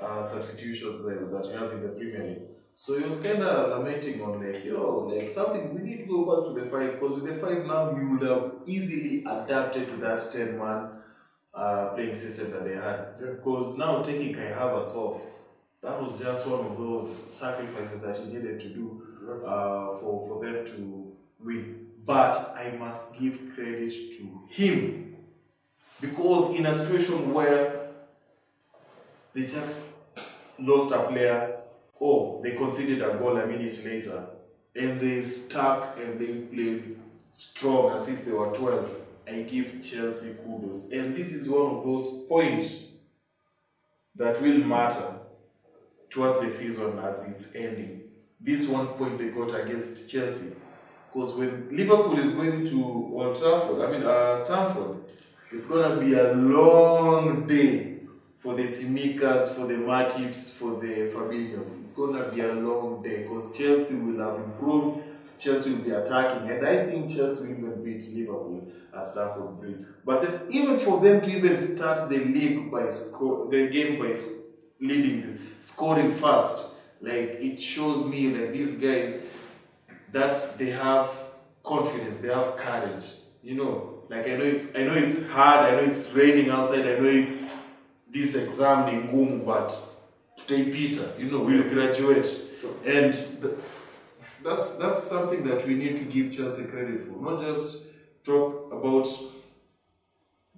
[0.05, 1.19] uh, substitutions that,
[1.59, 2.43] have in the Premier League.
[2.75, 6.25] So he was kind of lamenting on like, yo, like something, we need to go
[6.25, 9.97] back to the five because with the five now, you would have easily adapted to
[9.99, 10.89] that 10 man
[11.55, 13.15] uh, playing system that they had.
[13.37, 15.23] Because now taking Kai Havertz off,
[15.83, 19.03] that was just one of those sacrifices that he needed to do
[19.47, 21.87] uh, for, for them to win.
[22.05, 25.17] But I must give credit to him
[26.01, 27.89] because in a situation where
[29.33, 29.87] they just
[30.59, 31.57] lost a player
[31.99, 34.27] or they conceded a goal a minute later
[34.77, 36.99] and they stuck and they played
[37.31, 38.91] strong as if they were 12.
[39.27, 40.91] I give Chelsea kudos.
[40.93, 42.89] And this is one of those points
[44.17, 45.21] that will matter
[46.11, 48.03] towards the season as it's ending.
[48.41, 50.55] This one point they got against Chelsea.
[51.13, 54.99] Because when Liverpool is going to Old Trafford, I mean uh, Stamford,
[55.53, 57.94] it's gonna be a long day
[58.45, 61.83] for the Tsimikas, for the Matips, for the Fabinhos.
[61.83, 65.03] It's gonna be a long day because Chelsea will have improved.
[65.39, 69.79] Chelsea will be attacking, and I think Chelsea will even beat Liverpool at Stamford Bridge.
[70.05, 74.15] But then, even for them to even start the league by score, the game by
[74.79, 79.23] leading, scoring fast, like it shows me like these guys
[80.13, 81.09] that they have
[81.63, 83.07] confidence, they have courage.
[83.43, 86.87] You know, like I know it's I know it's hard, I know it's raining outside,
[86.87, 87.43] I know it's
[88.15, 89.73] this exam ni ngumu but
[90.37, 92.25] tutaipita, you know, we'll graduate.
[92.61, 93.55] So- And th-
[94.45, 97.21] that's that's something that we need to give Chelsea credit for.
[97.31, 97.87] Not just
[98.23, 99.09] talk about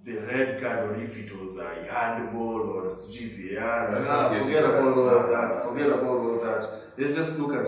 [0.03, 3.53] the red card or if it was a handball or GVR.
[3.53, 5.63] Yeah, let's Nah, forget about all of that.
[5.65, 6.65] Forget about all that.
[6.97, 7.67] Let's just look at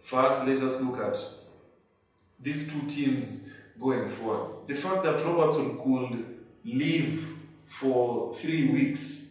[0.00, 0.42] facts.
[0.46, 1.16] Let's just look at
[2.40, 3.48] these two teams
[3.80, 4.66] going forward.
[4.68, 6.24] The fact that Robertson could
[6.64, 7.26] leave
[7.66, 9.21] for three weeks,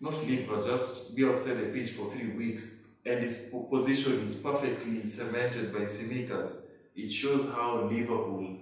[0.00, 4.34] not leave, but just be outside the pitch for three weeks, and his position is
[4.34, 8.56] perfectly cemented by Tsimikas, it shows how Liverpool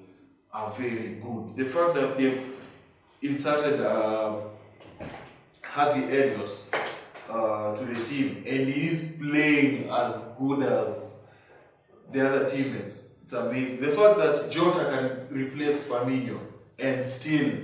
[0.52, 1.56] are very good.
[1.56, 2.44] The fact that they've
[3.22, 4.40] inserted uh,
[5.62, 6.70] Harvey Elliott
[7.28, 11.24] uh, to the team and he's playing as good as
[12.12, 13.08] the other teammates.
[13.22, 13.80] It's amazing.
[13.80, 16.38] The fact that Jota can replace Firmino
[16.78, 17.60] and still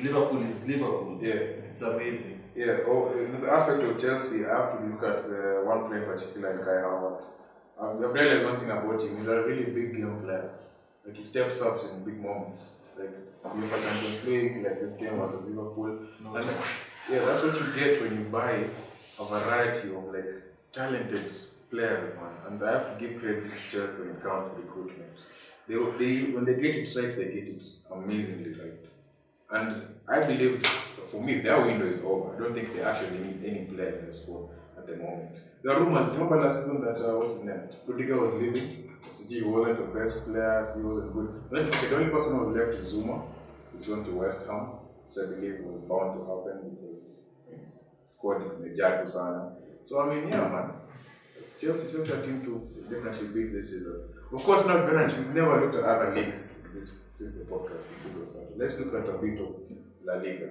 [0.00, 1.18] Liverpool is Liverpool.
[1.20, 1.34] Yeah.
[1.70, 2.41] It's amazing.
[2.54, 6.02] Yeah, oh, in the aspect of Chelsea, I have to look at uh, one player
[6.02, 7.40] in particular, Kai Havertz.
[7.80, 10.50] Um, I've realized one thing about him, he's a really big game player.
[11.06, 12.72] Like, he steps up in big moments.
[12.98, 13.08] Like,
[13.44, 15.98] UEFA Champions League, like this game versus Liverpool.
[16.22, 16.46] No, And
[17.10, 18.66] yeah, that's what you get when you buy
[19.18, 21.32] a variety of like talented
[21.70, 22.32] players, man.
[22.46, 25.22] And I have to give credit to Chelsea when it comes to recruitment.
[25.66, 28.86] They, they when they get it right, they get it amazingly right.
[29.52, 30.64] And I believe
[31.10, 32.34] for me their window is over.
[32.34, 35.36] I don't think they actually need any player in the squad at the moment.
[35.62, 36.08] There are rumors.
[36.10, 37.68] Remember last season that uh, what's his name?
[37.86, 38.90] Rudiger was leaving.
[39.12, 40.64] CG wasn't the best player.
[40.74, 41.42] He wasn't good.
[41.50, 43.22] Then the only person who was left is Zouma.
[43.76, 47.18] He's going to West Ham, which I believe was bound to happen because
[47.50, 47.58] you
[48.08, 49.52] squad imejaa tu sana.
[49.82, 50.70] So I mean, yeah, man.
[51.38, 52.52] It's just, Chelsea are a team to
[52.88, 54.04] definitely beat this season.
[54.32, 55.12] Of course, not Bernard.
[55.18, 56.60] We've never looked at other leagues.
[56.72, 57.88] This, this is the podcast.
[57.92, 58.48] This is also.
[58.56, 59.54] Let's look at a bit of
[60.04, 60.50] La Liga.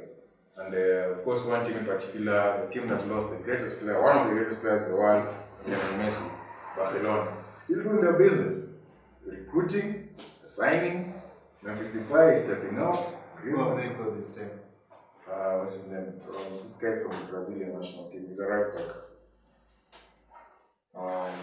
[0.57, 4.01] And uh, of course, one team in particular, the team that lost the greatest player,
[4.01, 5.27] one of the greatest players in the world,
[5.67, 6.31] Lionel Messi,
[6.75, 8.69] Barcelona, still doing their business.
[9.25, 10.09] Recruiting,
[10.45, 11.13] signing,
[11.61, 12.95] Memphis Depay is stepping up.
[12.95, 14.49] What Griezmann, they call this team?
[15.29, 16.13] uh, what's his name?
[16.29, 18.27] Um, this guy from the Brazilian national team.
[18.29, 18.95] He's a right back.
[20.95, 21.33] Um,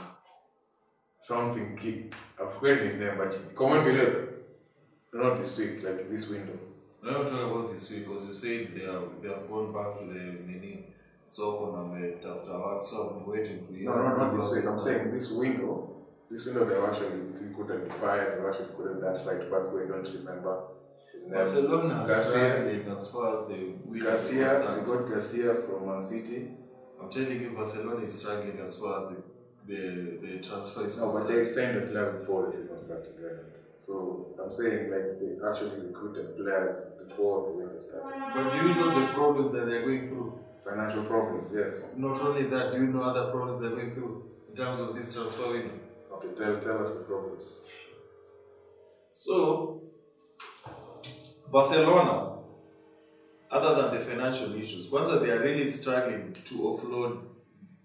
[1.19, 2.07] something key.
[2.41, 4.28] I've forgotten his name, but comment below.
[5.19, 6.57] Not this week, like this window.
[7.03, 9.97] Let me talking about this week because you said they have they have gone back
[9.99, 13.85] to the mini soko na wametafuta so I'm waiting to hear.
[13.85, 14.65] No, no, not this week.
[14.69, 16.07] I'm saying this window.
[16.31, 17.19] This window they actually
[17.57, 18.39] couldn't fire.
[18.39, 20.55] They actually couldn't that right back I don't remember.
[21.33, 22.93] Barcelona has Garcia.
[22.93, 24.87] as far as the Garcia, concerned.
[24.87, 26.51] got Garcia from Man City.
[27.01, 29.23] I'm telling you, Barcelona is struggling as far as the
[29.69, 33.57] the, the transfer is No, but they're saying the players before the season started, right?
[33.77, 38.19] So I'm saying like they actually recruited players before the window started.
[38.35, 40.39] But do you know the problems that they're going through?
[40.65, 41.85] Financial problems, yes.
[41.97, 45.15] Not only that, do you know other problems they're going through in terms of this
[45.15, 45.79] transfer window?
[46.13, 47.61] Okay, tell tell us the problems.
[49.13, 49.83] So,
[51.51, 52.39] Barcelona,
[53.51, 57.28] other than the financial issues, Kwanzaa they are really struggling to offload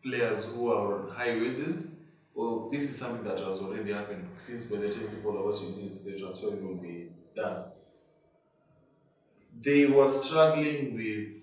[0.04, 1.88] players who are on high wages.
[2.36, 5.82] Well, this is something that has already happened since by the time people are watching
[5.82, 7.66] this, the transfer will be done.
[9.62, 11.38] They were struggling with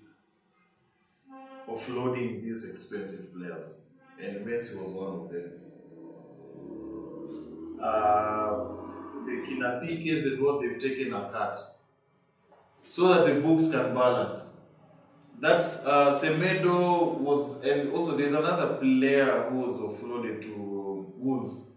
[1.67, 3.85] offloading these expensive players,
[4.19, 5.51] and Messi was one of them.
[7.81, 8.81] Uh,
[9.25, 11.55] the Kina Piqués and what they've taken a cut
[12.85, 14.57] so that the books can balance.
[15.41, 21.71] That's uh, Semedo was, and also there's another player who was offloaded to Wolves.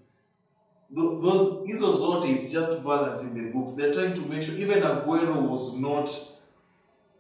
[0.91, 3.73] Tho- Those hizo it's just balancing the books.
[3.73, 6.09] They're trying to make sure even Aguero was not,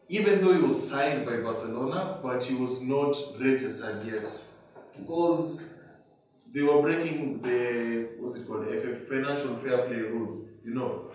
[0.09, 4.28] even though he was signed by Barcelona, but he was not registered yet
[4.98, 5.74] because
[6.52, 11.11] they were breaking the what's it called FF financial fair play rules, you know,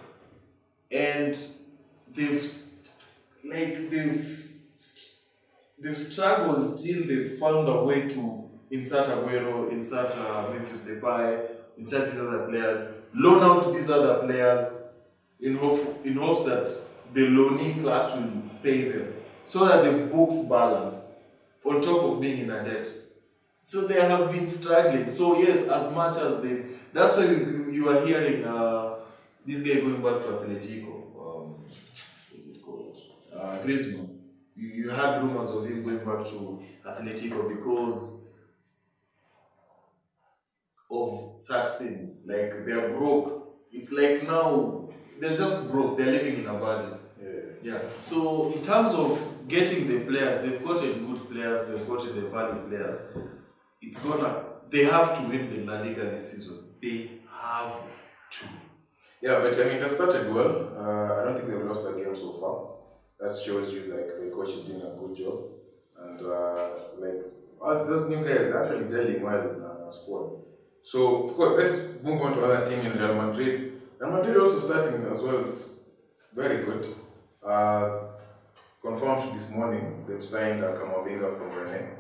[0.92, 1.38] and
[2.14, 2.52] they've
[3.44, 4.49] like they've
[5.82, 12.10] they've struggled till they found a way to insert Aguero, insert uh, Memphis Depay, insert
[12.10, 14.76] these other players, loan out these other players
[15.40, 16.76] in hope in hopes that
[17.14, 19.14] the loaning class will pay them
[19.46, 21.02] so that the books balance
[21.66, 22.88] on top of being in a debt.
[23.64, 25.10] So they have been struggling.
[25.10, 28.96] So yes, as much as they, that's why you, you are hearing uh,
[29.46, 31.04] this guy going back to Atletico.
[31.16, 31.56] Um,
[32.32, 32.98] what's it called?
[33.34, 34.19] Uh, Griezmann.
[34.60, 38.28] You, you had rumors of him going back to Atletico because
[40.92, 42.24] of such things.
[42.26, 43.58] Like they are broke.
[43.72, 45.98] It's like now they're just broke.
[45.98, 47.00] They're living in a budget.
[47.22, 47.74] Yeah.
[47.74, 47.82] Yeah.
[47.98, 52.30] So in terms of getting the players, they've got gotten good players, they've gotten the
[52.30, 53.14] value players.
[53.82, 56.76] It's gonna they have to win the La Liga this season.
[56.82, 57.74] They have
[58.32, 58.46] to.
[59.22, 60.52] Yeah, but I mean they've started well.
[60.78, 62.79] Uh, I don't think they've lost a game so far.
[63.20, 65.44] That shows you like the coach is doing a good job.
[66.00, 67.26] And uh, like
[67.62, 70.40] us, those new guys are actually gelling well in our squad.
[70.84, 73.82] So of course, let's move on to another team in Real Madrid.
[74.00, 75.80] Real Madrid also starting as well is
[76.34, 76.96] very good.
[77.46, 78.00] Uh,
[78.82, 81.98] confirmed this morning they've signed uh, Camavinga from Rennes.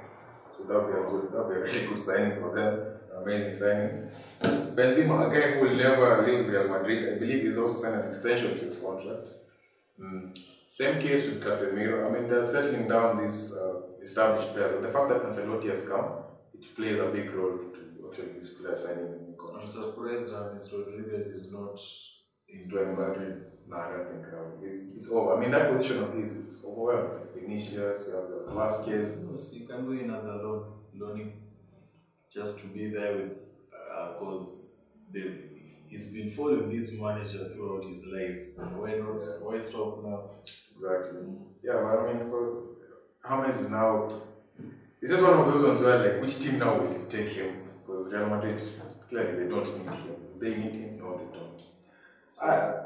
[0.53, 3.21] So that'll be a good, that'll be a really good signing for them.
[3.21, 4.09] Amazing signing.
[4.75, 8.07] Benzema, a guy who will never leave Real Madrid, I believe he's also signed an
[8.07, 9.27] extension to his contract.
[9.99, 10.39] Mm.
[10.69, 12.07] Same case with Casemiro.
[12.07, 14.73] I mean, they're settling down these uh, established players.
[14.73, 16.09] And the fact that Ancelotti has come,
[16.53, 20.85] it plays a big role to actually this players signing I'm surprised that Mr.
[20.85, 21.81] Rodriguez is not
[22.47, 23.45] in Real Madrid.
[23.67, 25.35] No, I don't think um, it's, it's over.
[25.35, 27.13] I mean, that position of his is overwhelmed.
[27.13, 29.19] Like Vinicius, you have the Vasquez.
[29.29, 31.33] Yes, you can go in as a loan, loaning,
[32.31, 33.31] just to be there with,
[34.13, 34.77] because
[35.11, 35.48] the
[35.89, 38.37] he's been following this manager throughout his life.
[38.55, 39.21] Why not?
[39.43, 40.31] Why stop now?
[40.71, 41.21] Exactly.
[41.63, 42.63] Yeah, but I mean, for
[43.27, 44.07] James is now.
[45.01, 47.55] It's just one of those ones where, like, which team now will take him?
[47.85, 48.61] Because Real Madrid,
[49.07, 50.15] clearly, they don't need him.
[50.39, 51.61] They need him, no, they don't.
[52.29, 52.85] So, Ah.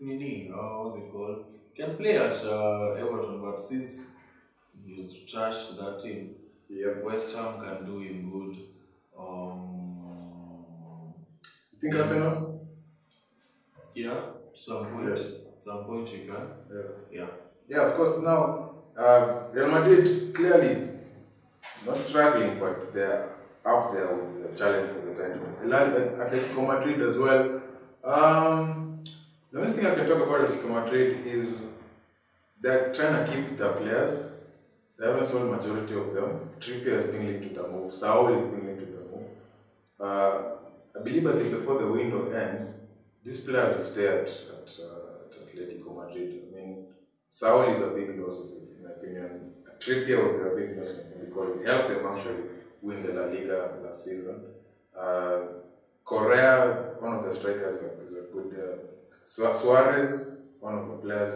[0.00, 1.46] Nini, uh, what's it called?
[1.76, 4.08] Can play at uh, Everton, but since
[4.86, 6.36] he's trashed that team,
[6.68, 7.04] Yep.
[7.04, 8.56] West Ham can do him good.
[9.18, 9.73] Um,
[11.84, 12.66] think Arsenal?
[13.94, 14.20] yeah,
[14.52, 15.18] some point,
[15.60, 16.46] some point you can.
[16.72, 17.20] Yeah.
[17.20, 17.26] Yeah.
[17.68, 18.18] Yeah, of course.
[18.20, 20.88] Now, uh, Real Madrid clearly
[21.86, 23.30] not struggling, but they're
[23.64, 25.46] up there with a challenge for the title.
[25.62, 27.60] Atletico Madrid as well.
[28.04, 29.02] Um,
[29.52, 31.68] the only thing I can talk about Atletico Madrid is
[32.60, 34.32] they're trying to keep the players.
[34.98, 36.50] They haven't sold majority of them.
[36.60, 37.92] Trippier is being linked to the move.
[37.92, 39.28] Saul is being linked to the move.
[39.98, 40.54] Uh,
[40.96, 42.80] I believe I think before the window ends,
[43.24, 46.42] these players will stay at, at, uh, at Atletico Madrid.
[46.52, 46.86] I mean,
[47.28, 49.52] Saul is a big loss, in my opinion.
[49.80, 52.44] Trippier will be a big loss because he helped them actually
[52.80, 54.40] win the La Liga last season.
[54.98, 55.38] Uh,
[56.04, 58.54] Correa, one of the strikers, is a good.
[58.54, 58.76] Uh,
[59.24, 61.34] Su- Suarez, one of the players,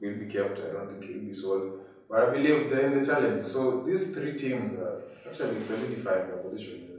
[0.00, 0.60] will be kept.
[0.60, 1.80] I don't think he'll be sold.
[2.10, 3.46] But I believe they're in the challenge.
[3.46, 6.97] So these three teams are actually solidifying their position.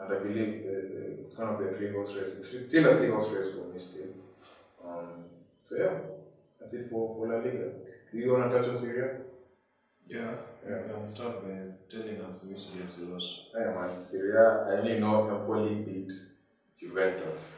[0.00, 2.34] And I believe the, the, it's going to be a three horse race.
[2.36, 4.08] It's still a three horse race for me still.
[4.84, 5.24] Um,
[5.62, 5.98] so yeah,
[6.58, 7.70] that's it for, for La Liga.
[8.10, 9.16] Do you want to touch on Serie A?
[10.08, 10.32] Yeah,
[10.66, 10.78] Yeah.
[10.88, 11.50] you can start by
[11.90, 13.48] telling us which games you watched.
[13.54, 14.02] Yeah, man.
[14.02, 16.10] Serie A, I only know Empoli beat
[16.80, 17.56] Juventus.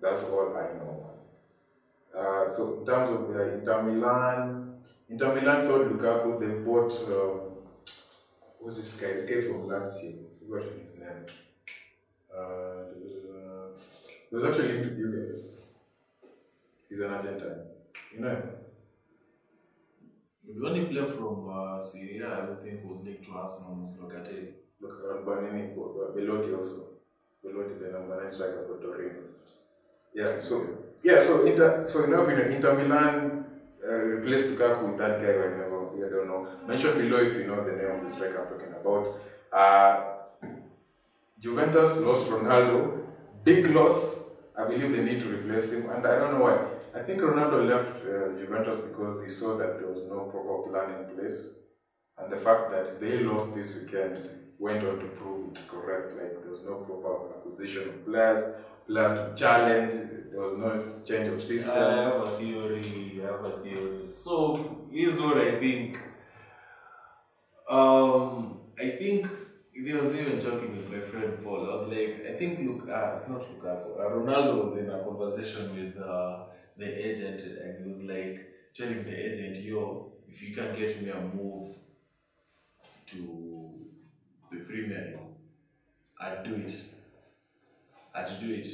[0.00, 1.10] That's all I know.
[2.16, 4.74] Uh, so in terms of uh, Inter Milan,
[5.10, 6.38] Inter Milan sold Lukaku.
[6.40, 7.40] They bought um,
[8.60, 9.08] what's this guy?
[9.12, 10.27] This guy from Lazio.
[10.48, 11.26] I forgot his name.
[12.34, 12.84] Uh,
[14.30, 15.50] he was actually linked with you guys.
[16.88, 17.64] He's an Argentine.
[18.14, 18.42] You know him?
[20.48, 23.92] The only player from uh, Serie A I would think was linked to Arsenal was
[23.98, 24.52] Locatelli.
[24.80, 26.94] Look, uh, Bonini, uh, Belotti also.
[27.44, 29.20] Belotti, the number nine striker for Torino.
[30.14, 30.66] Yeah, so
[31.02, 33.44] yeah, so Inter, so in my opinion, Inter Milan
[33.86, 35.28] uh, replaced Lukaku with that guy.
[35.28, 36.48] I never, I don't know.
[36.66, 39.20] Mention below if you know the name of the striker I'm talking about.
[39.52, 40.07] Uh,
[41.40, 43.06] Juventus lost Ronaldo,
[43.44, 44.16] big loss.
[44.56, 46.58] I believe they need to replace him, and I don't know why.
[46.98, 50.98] I think Ronaldo left uh, Juventus because he saw that there was no proper plan
[50.98, 51.50] in place,
[52.18, 56.12] and the fact that they lost this weekend went on to prove it correct.
[56.16, 58.42] Like there was no proper acquisition of players,
[58.88, 59.92] players to challenge.
[60.32, 60.70] There was no
[61.06, 61.70] change of system.
[61.70, 63.22] I have a theory.
[63.22, 64.10] I have a theory.
[64.10, 65.98] So here's what I think.
[67.70, 69.28] Um, I think
[69.84, 71.66] there was even talking with my friend Paul.
[71.66, 73.42] I was like, I think look, uh, not.
[73.42, 76.44] Uh, Ronaldo was in a conversation with uh,
[76.76, 81.10] the agent, and he was like telling the agent, "Yo, if you can get me
[81.10, 81.76] a move
[83.06, 83.70] to
[84.50, 85.14] the Premier
[86.20, 86.74] I'd do it.
[88.14, 88.68] I'd do it."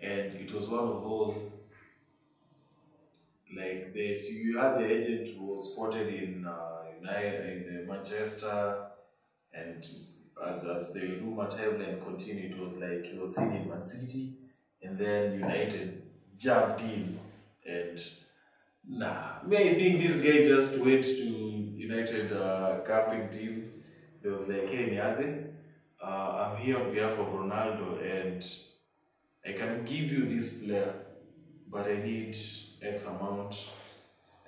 [0.00, 1.44] And it was one of those
[3.56, 8.86] like this you had the agent who was spotted in uh, United in uh, Manchester
[9.52, 9.86] and
[10.48, 14.36] as, as the rumor timeline continued it was like he was seen in Man City
[14.82, 16.02] and then United
[16.36, 17.18] jumped in
[17.66, 18.00] and
[18.86, 19.42] nah.
[19.46, 21.24] Me I think this guy just went to
[21.76, 23.82] United uh, camping team.
[24.22, 25.50] They was like hey Niaze
[26.02, 28.44] uh, I'm here on behalf of Ronaldo and
[29.46, 30.94] I can give you this player
[31.70, 32.36] but I need
[32.82, 33.56] X amount.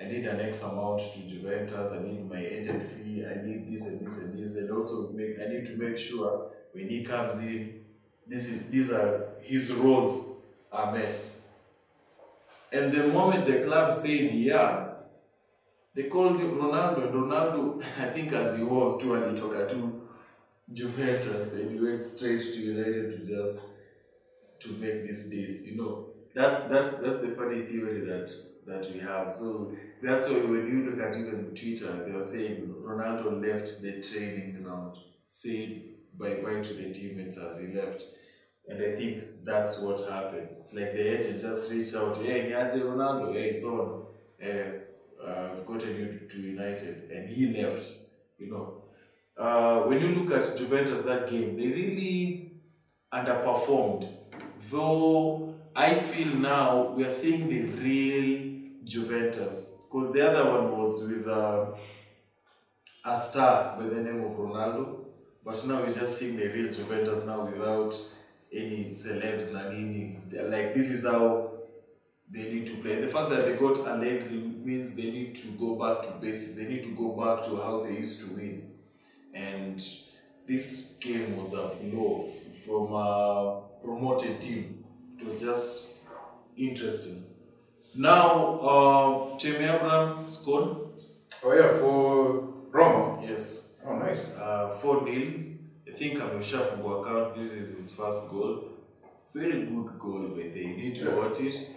[0.01, 1.93] I need an X amount to Juventus.
[1.93, 3.25] I need my agent fee.
[3.25, 5.37] I need this and this and this, and also make.
[5.41, 7.85] I need to make sure when he comes in,
[8.27, 10.37] this is these are his roles
[10.71, 11.17] are met.
[12.73, 14.89] And the moment the club said yeah,
[15.95, 17.11] they called him Ronaldo.
[17.11, 20.03] Ronaldo, I think as he was too, and he took a to
[20.73, 23.67] Juventus and he went straight to United to just
[24.61, 25.49] to make this deal.
[25.49, 28.31] You know, that's that's that's the funny theory that
[28.67, 29.33] that we have.
[29.33, 34.01] So that's why when you look at even Twitter, they were saying Ronaldo left the
[34.03, 34.97] training ground,
[35.27, 35.83] said
[36.19, 38.03] bye bye to the teammates as he left.
[38.69, 40.49] And I think that's what happened.
[40.59, 44.07] It's like the agent just reached out, hey, Niaze Ronaldo, hey, it's on.
[44.45, 44.49] Uh,
[45.25, 47.11] uh, I've gotten you to United.
[47.11, 47.87] And he left,
[48.39, 48.83] you know.
[49.39, 52.53] Uh, when you look at Juventus that game, they really
[53.13, 54.13] underperformed.
[54.71, 58.56] Though I feel now we are seeing the real
[58.87, 59.73] Juventus.
[59.91, 61.67] Because the other one was with uh,
[63.05, 65.05] a star by the name of Ronaldo.
[65.45, 67.95] But now we're just seeing the real Juventus now without
[68.53, 70.19] any celebs na nini.
[70.29, 71.53] They're like this is how
[72.31, 73.01] they need to play.
[73.01, 76.57] The fact that they got Allegri means they need to go back to basics.
[76.57, 78.73] They need to go back to how they used to win.
[79.35, 79.81] And
[80.47, 82.29] this game was a blow
[82.65, 84.85] from a promoted team.
[85.19, 85.93] It was just
[86.57, 87.25] interesting.
[87.97, 90.77] Now, uh, Tammy Abraham scored.
[91.43, 93.23] Oh yeah, for Roma.
[93.27, 94.35] Yes, Oh nice.
[94.37, 95.33] uh, 4 0.
[95.89, 97.37] I think ameshafungua account.
[97.37, 98.65] This is his first goal.
[99.35, 100.53] Very good goal, the way.
[100.55, 101.15] You need to Yeah.
[101.17, 101.69] watch it.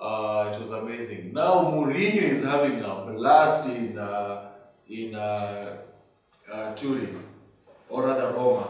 [0.00, 1.32] Uh, it was amazing.
[1.32, 4.50] Now Mourinho is having a blast in uh,
[4.88, 5.76] in uh,
[6.52, 7.22] uh, Turin,
[7.88, 8.66] or rather Roma,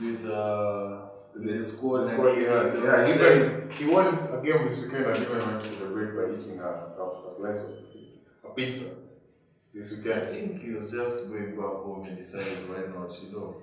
[0.00, 1.00] with uh,
[1.34, 2.04] the squad.
[2.06, 2.72] That's what he has.
[2.72, 5.62] There Yeah, was a time- even he won a game this weekend and even went
[5.62, 7.70] to celebrate by eating a, a, a slice of
[8.44, 8.94] a pizza
[9.74, 10.22] this weekend.
[10.22, 13.56] I think he was just going back home and decided why not, you know.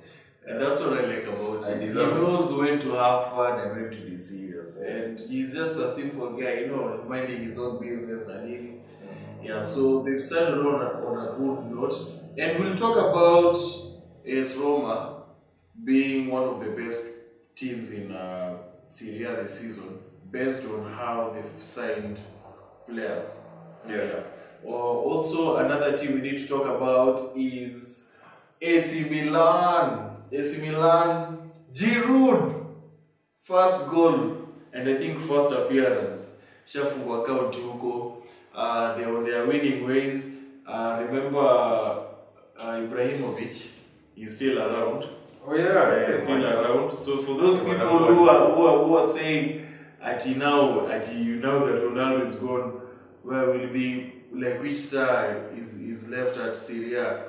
[0.48, 1.82] And that's what I like about him.
[1.82, 4.80] He knows when to have fun and when to be serious.
[4.80, 9.60] And he's just a simple guy, you know, minding his own business and he, yeah,
[9.60, 11.94] so they've started on a, on a good note.
[12.38, 13.58] And we'll talk about
[14.26, 15.24] AS Roma
[15.84, 17.06] being one of the best
[17.56, 18.58] teams in uh,
[18.90, 20.00] Serie A this season
[20.32, 22.20] based on how they've signed
[22.88, 23.42] players.
[23.88, 24.24] Yeah.
[24.66, 28.10] Uh, also, another team we need to talk about is
[28.60, 30.18] AC Milan.
[30.32, 32.66] AC Milan, Giroud,
[33.44, 34.38] first goal
[34.74, 36.34] and I think first appearance.
[36.66, 38.24] Shafungwa account huko.
[38.56, 40.26] Uh, they're on their winning ways.
[40.68, 42.06] Uh, remember uh,
[42.60, 43.68] Ibrahimovic,
[44.16, 45.08] he's still around.
[45.52, 46.16] Oh yeah, Yeah, yeah.
[46.16, 46.54] still man.
[46.54, 46.96] around.
[46.96, 49.66] So for those people who are, who are who are saying,
[50.02, 52.82] "Ati now, ati you know that Ronaldo is gone,
[53.24, 54.14] where will be?
[54.32, 57.24] Like which star is is left at Serie A?"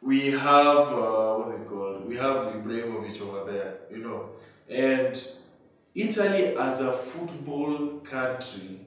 [0.00, 2.06] We have uh, what's it called?
[2.06, 4.30] We have Ibrahimovic over there, you know,
[4.70, 5.20] and
[5.94, 8.80] Italy as a football country,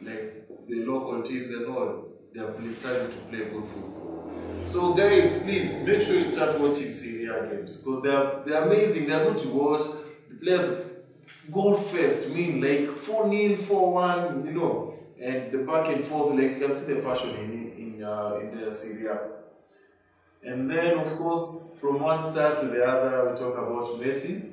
[0.00, 4.32] like the local teams and all, they are starting to play good football.
[4.62, 9.06] So guys, please make sure you start watching Serie games because they are they're amazing.
[9.08, 9.82] They're good to watch.
[10.28, 10.86] The players
[11.50, 16.34] goal first, mean like 4 0, 4 1, you know, and the back and forth,
[16.34, 19.16] like you can see the passion in in uh, in the Serie.
[20.42, 24.52] And then, of course, from one star to the other, we talk about Messi.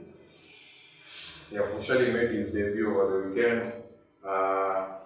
[1.49, 3.71] Yeah, officially made his debut over the weekend.
[4.27, 4.96] Uh,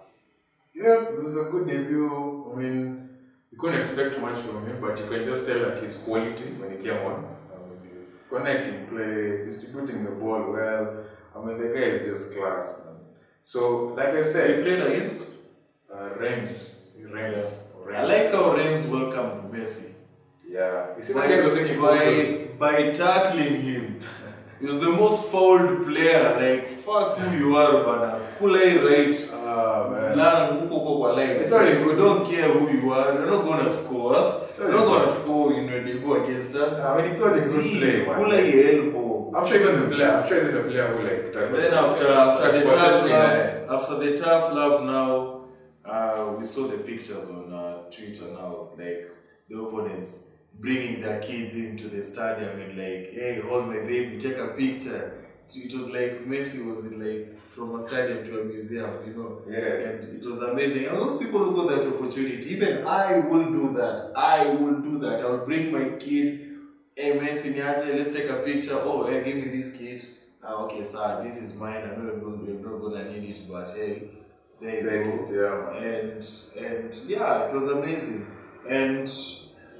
[0.74, 2.50] yeah, it was a good debut.
[2.52, 3.08] I mean,
[3.50, 6.70] you couldn't expect much from him, but you can just tell that his quality when
[6.72, 7.24] he came on.
[7.52, 11.04] I mean, he was connecting play, distributing the ball well.
[11.34, 12.76] I mean, the guy is just class.
[12.84, 12.96] Man.
[13.42, 15.28] So, like I said, He played against.
[15.92, 16.88] uh, Reims.
[16.98, 17.68] Reims.
[17.94, 19.92] I like how Rams welcomed Messi.
[20.48, 20.96] Yeah.
[20.96, 22.48] You see, by, guys were taking photos.
[22.58, 24.00] by, by tackling him.
[24.60, 26.22] He was the most fouled player.
[26.40, 28.20] Like, fuck who you are, bana.
[28.38, 29.14] Kulai right.
[29.52, 30.58] Ah, man.
[30.60, 31.40] Huko kwa line.
[31.40, 33.14] It's all we don't care who you are.
[33.14, 34.50] You're not gonna score us.
[34.50, 36.78] It's You're not gonna score in when they go against us.
[36.80, 38.16] I mean, it's all a good play, man.
[38.18, 38.44] Kulai
[38.74, 39.32] elbow.
[39.34, 42.08] I'm sure even the player, I'm sure even the player who like tried Then after
[42.08, 45.44] after the tough love, after the tough love now,
[45.84, 49.10] uh, we saw the pictures on uh, Twitter now, like
[49.48, 50.28] the opponents
[50.60, 55.21] bringing their kids into the stadium and like, hey, hold my baby, take a picture.
[55.54, 59.42] It was like Messi was in like from a stadium to a museum, you know.
[59.46, 59.58] Yeah.
[59.58, 60.86] And it was amazing.
[60.86, 64.12] And those people who got that opportunity, even I will do that.
[64.16, 65.20] I will do that.
[65.20, 66.48] I will bring my kid.
[66.94, 68.78] Hey, Messi, niaje, let's take a picture.
[68.82, 70.02] Oh, hey, give me this kid.
[70.44, 71.82] Ah, okay, sir, this is mine.
[71.84, 74.10] I'm not, I'm not gonna need it, but hey,
[74.60, 75.24] there you Take go.
[75.24, 75.88] it, yeah.
[75.88, 78.26] And and yeah, it was amazing.
[78.68, 79.08] And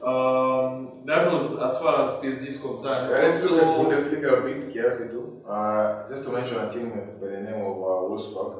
[0.02, 3.10] um, that was as far as PSG is concerned.
[3.10, 5.42] Yeah, let's look at Also, Bundesliga bit, kiasi tu.
[5.48, 8.52] Uh, just to mention a team that's by the name of uh, Wolfsburg.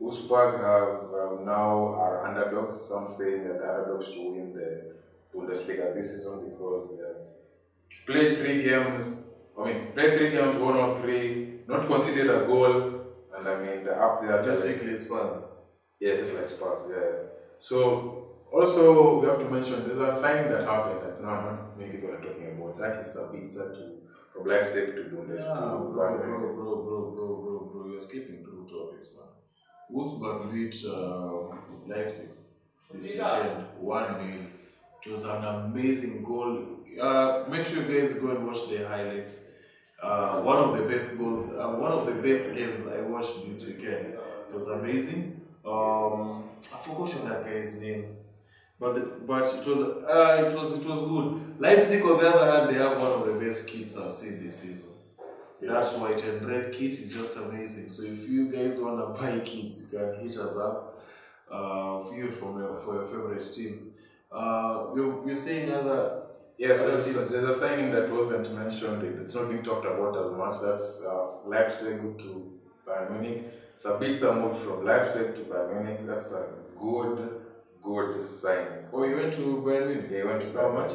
[0.00, 2.80] Wolfsburg have um, now are underdogs.
[2.80, 4.94] Some saying that underdogs to win the
[5.34, 9.16] Bundesliga this season because they have played three games.
[9.58, 13.00] I mean, played three games, won all three, not conceded a goal,
[13.36, 14.42] and I mean they're up there.
[14.42, 15.42] just like- Spurs.
[16.00, 17.28] yeah, just like Spurs, yeah.
[17.58, 18.23] So
[18.54, 22.10] also we have to mention there's a sign that happened that no, not many people
[22.10, 22.78] are talking about.
[22.78, 27.10] That is a pizza to from Leipzig to Bundes Yeah, to bro, bro, bro, bro,
[27.14, 29.30] bro, bro, bro, you're skipping through topics, man.
[29.92, 32.30] Wolfsburg beat uh, Leipzig
[32.92, 34.46] this weekend, 1 0.
[35.04, 36.66] It was an amazing goal.
[37.00, 39.50] Uh, make sure you guys go and watch the highlights.
[40.02, 43.66] Uh, one of the best goals, uh, one of the best games I watched this
[43.66, 44.14] weekend.
[44.48, 45.40] It was amazing.
[45.64, 48.16] Um, I forgot that guy's name.
[48.80, 51.60] But the, but it was uh, it was it was good.
[51.60, 54.60] Leipzig on the other hand, they have one of the best kits I've seen this
[54.60, 54.88] season.
[55.62, 57.88] That white and red kit is just amazing.
[57.88, 61.02] So if you guys wanna buy kits, you can hit us up.
[61.50, 63.92] Uh, for you from your, for your favorite team.
[64.32, 66.24] Uh, you're, you're saying other
[66.56, 69.02] Yes, there's, there's a signing that wasn't mentioned.
[69.20, 70.60] It's not being talked about as much.
[70.62, 72.52] That's uh, Leipzig to
[72.86, 73.76] Bayern Munich.
[73.76, 76.06] Sabitzer moved from Leipzig to Bayern Munich.
[76.06, 76.46] That's a
[76.78, 77.33] good,
[77.84, 78.84] good signing.
[78.92, 80.08] Oh, you went to Bayern Munich?
[80.10, 80.92] They went to How much?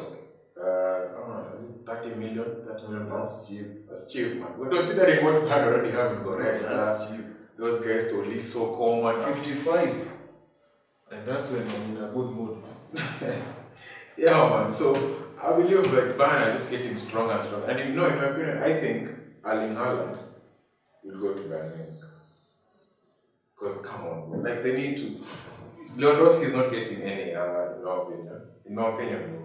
[0.60, 2.44] Uh, I know, is it 30 million?
[2.66, 3.08] 30 million?
[3.08, 3.88] That's cheap.
[3.88, 4.48] That's cheap, man.
[4.58, 7.24] But considering what Bayern already have in Goretzka, That's cheap.
[7.58, 9.34] those guys to lead so common.
[9.34, 10.12] 55.
[11.12, 12.58] And that's when I'm in a good mood.
[14.16, 14.70] Yeah, man.
[14.70, 14.94] So
[15.42, 17.66] I believe like Bayern are just getting stronger and stronger.
[17.70, 19.08] And you know, in my opinion, I think
[19.42, 20.18] Erling Haaland
[21.02, 21.86] will go to Bayern
[23.58, 24.40] Because come on, bro.
[24.40, 25.20] like they need to.
[25.96, 28.40] Lewandowski is not getting any younger, in my opinion.
[28.64, 29.36] In my opinion.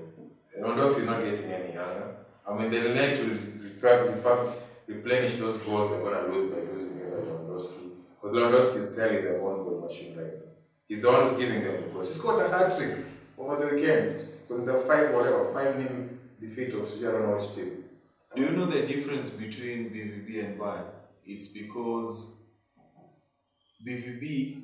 [0.59, 2.15] Lewandowski is not getting any younger.
[2.47, 7.15] I mean, they need to fact, replenish those goals they're gonna lose by losing uh,
[7.15, 7.91] Lewandowski.
[8.21, 10.51] Because Lewandowski is clearly their own goal machine right now.
[10.87, 12.07] He's the one who's giving them the goals.
[12.07, 13.05] He scored a hat trick
[13.37, 14.27] over the weekend.
[14.47, 17.83] Because the five whatever, five nil defeat of I don't team.
[18.35, 20.85] Do you know the difference between BVB and Bayern?
[21.25, 22.41] It's because
[23.87, 24.61] BVB,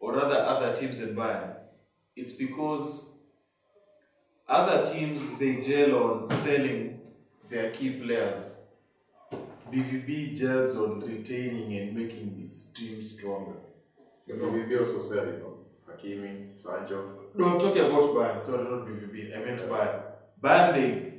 [0.00, 1.54] or rather other teams and Bayern,
[2.16, 3.16] it's because
[4.48, 7.00] other teams they gel on selling
[7.50, 8.56] their key players.
[9.72, 13.56] BVB gels on retaining and making its team stronger.
[14.26, 17.18] You know, we also said, you know, Hakimi, Sancho.
[17.34, 18.40] No, I'm talking about Bayern.
[18.40, 19.36] Sorry, not BVB.
[19.36, 20.02] I meant Bayern.
[20.42, 21.12] Bayern, they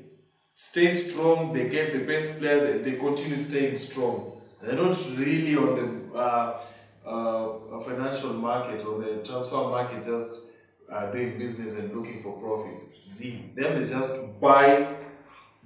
[0.53, 1.53] stay strong.
[1.53, 4.41] They get the best players, and they continue staying strong.
[4.61, 5.75] They're not really on
[6.11, 6.61] the uh,
[7.06, 10.47] uh, financial market or the transfer market, just
[10.91, 12.93] uh, doing business and looking for profits.
[13.08, 13.52] Z.
[13.56, 14.95] Them they just buy,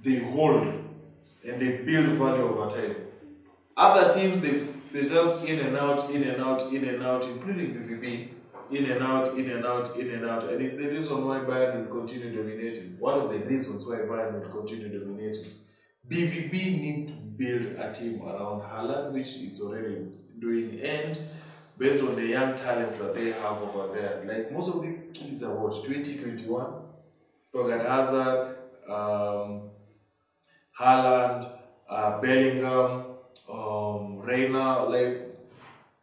[0.02, 0.66] they hold,
[1.46, 2.96] and they build value over time.
[3.76, 7.74] Other teams, they they just in and out, in and out, in and out, including
[7.74, 8.28] BVB
[8.70, 10.44] in and out, in and out, in and out.
[10.44, 12.96] And it's the reason why Bayern will continue dominating.
[12.98, 15.52] One of the reasons why Bayern will continue dominating.
[16.08, 20.06] BVB need to build a team around Haaland, which is already
[20.38, 21.18] doing, and
[21.78, 24.22] based on the young talents that they have over there.
[24.26, 26.66] Like most of these kids are what, 2021?
[27.52, 28.56] Thorgan Hazard,
[28.88, 29.70] um,
[30.78, 31.58] Haaland,
[31.88, 33.04] uh, Bellingham,
[33.48, 35.36] um, Reyna, like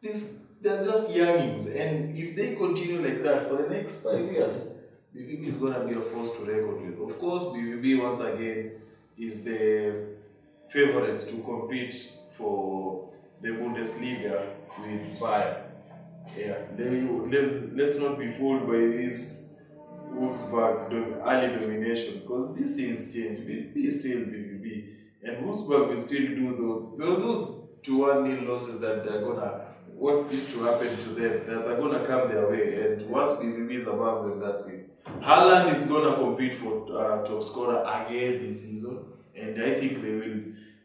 [0.01, 0.29] these
[0.61, 4.67] they're just youngings and if they continue like that for the next five years,
[5.15, 7.11] BVB is gonna be a force to reckon with.
[7.11, 8.73] Of course, BVB once again
[9.17, 10.05] is the
[10.69, 13.00] favorites to compete for
[13.41, 15.63] the Bundesliga with Bayern.
[16.37, 19.57] Yeah, they, let, let's not be fooled by this
[20.13, 20.91] Wolfsburg
[21.25, 23.39] early domination because these things change.
[23.39, 28.51] BVB is still BVB, and Wolfsburg will still do those those, those two one nil
[28.51, 32.49] losses that they're gonna what used to happen to them that they're gonna come their
[32.49, 32.81] way.
[32.81, 34.89] And once BVB is above them, that's it.
[35.21, 40.13] Haaland is gonna compete for uh, top scorer again this season, and I think they
[40.13, 40.41] will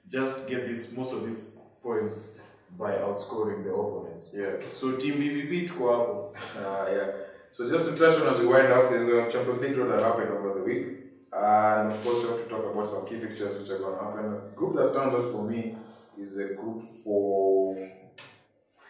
[0.08, 2.38] just get this most of these points
[2.78, 4.34] by outscoring the opponents.
[4.38, 4.58] Yeah.
[4.70, 6.34] So team BVB tuko hapo.
[6.58, 7.10] Uh, yeah.
[7.50, 10.00] So just to touch on as we wind up, there's a Champions League draw that
[10.00, 10.86] happened over the week.
[11.32, 14.04] And of course, we have to talk about some key fixtures which are going to
[14.04, 14.54] happen.
[14.54, 15.76] group that stands out for me
[16.18, 17.76] is a group for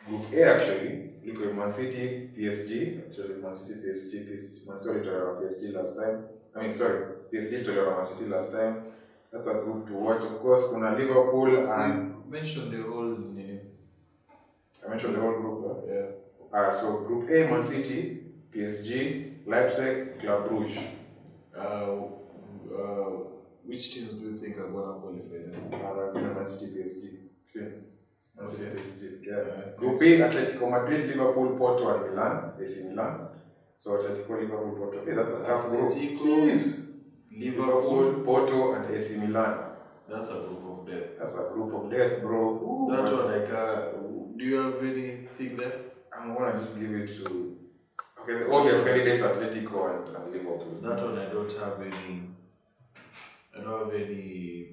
[0.06, 1.10] Group A actually.
[1.24, 3.08] Look at Man City, PSG.
[3.08, 4.68] Actually, Man City, PSG, PSG.
[4.68, 6.24] Man City told around PSG last time.
[6.54, 7.00] I mean, sorry,
[7.32, 8.84] PSG told around Man City last time.
[9.32, 10.22] That's a group to watch.
[10.22, 13.25] Of course, kuna Liverpool and mention the whole name.
[14.86, 15.64] I mentioned the whole group.
[15.66, 15.92] Huh?
[15.92, 16.58] Yeah.
[16.58, 18.22] Uh, so Group A, Man City,
[18.52, 20.78] PSG, Leipzig, Club Brugge.
[21.56, 23.10] Uh, uh,
[23.64, 25.74] which teams do you think are gonna qualify then?
[25.74, 27.18] Uh, Man City, PSG.
[27.52, 27.72] Clean.
[28.36, 29.26] Man City, PSG.
[29.26, 29.72] Yeah, man.
[29.76, 32.52] Group B, Atletico Madrid, Liverpool, Porto, and Milan.
[32.60, 33.28] AC Milan.
[33.76, 35.04] So Atletico, Liverpool, Porto.
[35.04, 35.90] Hey, that's a tough group.
[35.90, 36.50] Liverpool.
[37.38, 39.58] Liverpool, Porto, and AC Milan.
[40.08, 41.18] That's a group of death.
[41.18, 42.40] That's a group of death, bro.
[42.62, 44.05] Ooh, That one, like, uh,
[44.36, 45.80] do you have anything there?
[46.16, 47.56] I'm gonna just give it to.
[48.20, 50.80] Okay, the obvious candidates are Atletico and, and Liverpool.
[50.82, 52.22] That one, I don't have any.
[53.56, 54.72] I don't have any.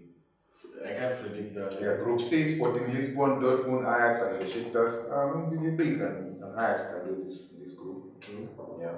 [0.85, 1.77] I can't predict that.
[1.81, 5.11] Yeah, Group C, Sporting Lisbon, Dortmund, Ajax, and Besiktas.
[5.11, 8.19] Um, BVB can, and Ajax can do this this group.
[8.19, 8.49] True.
[8.81, 8.97] Yeah.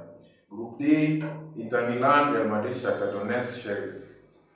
[0.50, 1.24] Group D,
[1.58, 4.04] Inter Milan, Real Madrid, Shakhtar Donetsk, Sheriff,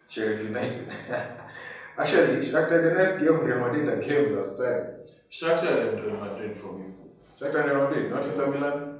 [0.08, 0.88] Sheriff United.
[1.98, 4.99] Actually, Shakhtar Donetsk gave Real Madrid a game last time.
[5.32, 6.86] Shakhtar and Real Madrid for me.
[7.34, 9.00] Shakhtar and Real Madrid, not Inter Milan.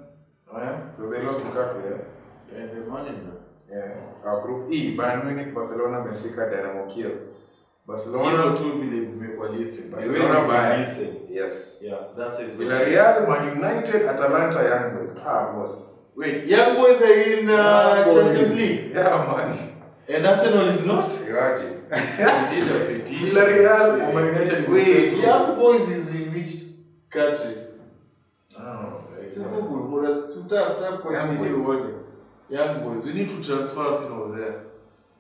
[0.52, 1.84] Oh yeah, because they lost Lukaku.
[1.84, 1.98] Yeah.
[2.52, 3.38] Yeah, And the manager.
[3.72, 4.26] Yeah.
[4.26, 7.20] Our Group E, Bayern Munich, Barcelona, Benfica, Dynamo Kiev.
[7.88, 9.92] Barcelona, two vile zimekuwa listed.
[9.92, 11.16] Barcelona by listed.
[11.30, 11.80] Yes.
[11.82, 12.50] Yeah, that's it.
[12.58, 15.16] Villarreal, Man United, Atalanta, Young Boys.
[15.26, 16.00] Ah, boss.
[16.16, 18.92] Wait, Young Boys are in uh, Champions League.
[18.94, 19.74] Yeah, man.
[20.08, 21.06] And Arsenal is not?
[21.28, 21.82] Imagine.
[21.90, 23.28] we did a petition.
[23.28, 26.14] Villarreal Man United Wait, Young Boys is
[27.10, 27.64] country?
[28.58, 29.04] I don't know.
[29.18, 31.94] Like, So Google, bora, so tap, tap Young nini Boys.
[32.50, 34.66] Young Boys, we need to transfer Arsenal over there.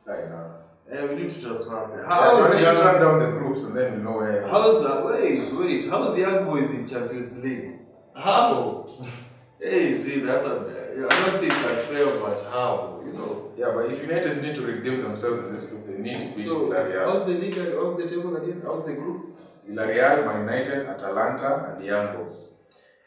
[0.08, 0.56] I know.
[0.92, 2.06] Eh, we need to transfer Arsenal.
[2.06, 4.48] Yeah, How let's is just run down the groups and then we know where.
[4.48, 5.06] How's that?
[5.06, 5.88] Wait, wait.
[5.90, 7.80] How's Young Boys in Champions League?
[8.16, 8.88] How?
[9.60, 10.88] hey, see, that's a.
[11.00, 13.02] I'm not saying it's unfair, but how?
[13.06, 13.52] You know.
[13.58, 16.38] Yeah, but if United need to redeem themselves in this group, they need to beat
[16.38, 16.72] So,
[17.06, 17.56] how's the league?
[17.56, 18.62] How's the table again?
[18.66, 19.38] How's the group?
[19.70, 22.54] Villarreal, Man United, Atalanta, and Young Boys.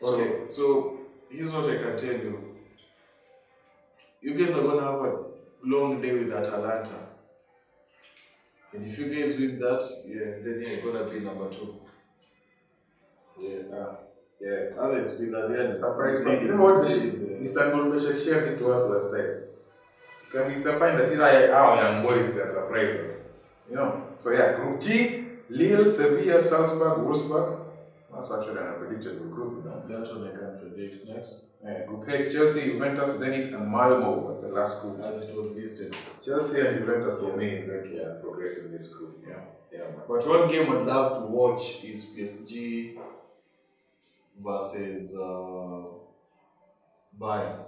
[0.00, 2.56] Okay, so here's what I can tell you.
[4.20, 5.24] You guys are gonna have a
[5.64, 7.08] long day with Atalanta.
[8.72, 11.80] And if you guys win that, yeah, then you're gonna be number two.
[13.38, 13.76] Yeah.
[13.76, 13.96] Uh,
[14.40, 14.76] yeah.
[14.78, 16.90] others Villarreal is Surprise, you know what
[17.42, 19.42] Istanbul shared it to us last time.
[20.30, 23.16] Can we find that our young boys that surprised us?
[23.68, 24.06] You know?
[24.16, 27.58] So yeah, Group G, Lille, Sevilla, Salzburg, Wolfsburg.
[28.12, 29.82] That's actually an unpredictable group, know.
[29.88, 31.46] That one I can predict next.
[31.64, 35.00] Yeah, group H, Chelsea, Juventus, Zenit, and Malmo was the last group.
[35.00, 35.96] As it was listed.
[36.22, 37.60] Chelsea and Juventus for me Yes.
[37.62, 38.20] is going to Yeah.
[38.20, 39.24] progress in this group.
[39.26, 39.40] Yeah.
[39.72, 39.86] Yeah.
[40.06, 42.98] But one game I'd love to watch is PSG
[44.44, 45.84] versus uh,
[47.18, 47.64] Bayern.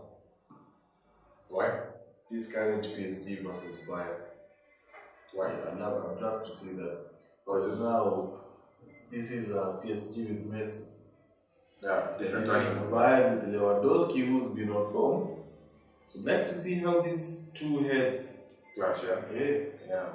[1.48, 1.80] Why?
[2.30, 4.16] This current PSG versus Bayern.
[5.32, 5.52] Why?
[5.52, 6.98] Yeah, I'd love, I'd love to see that.
[7.44, 8.32] Because now,
[9.10, 10.84] this is a PSG with Messi.
[11.82, 12.90] yeah, different this is times.
[12.90, 15.30] Bayern with Lewandowski, who's been on form.
[16.08, 18.32] So, like to see how these two heads.
[18.74, 19.20] Clash, yeah.
[19.38, 19.58] Yeah.
[19.88, 20.06] Yeah.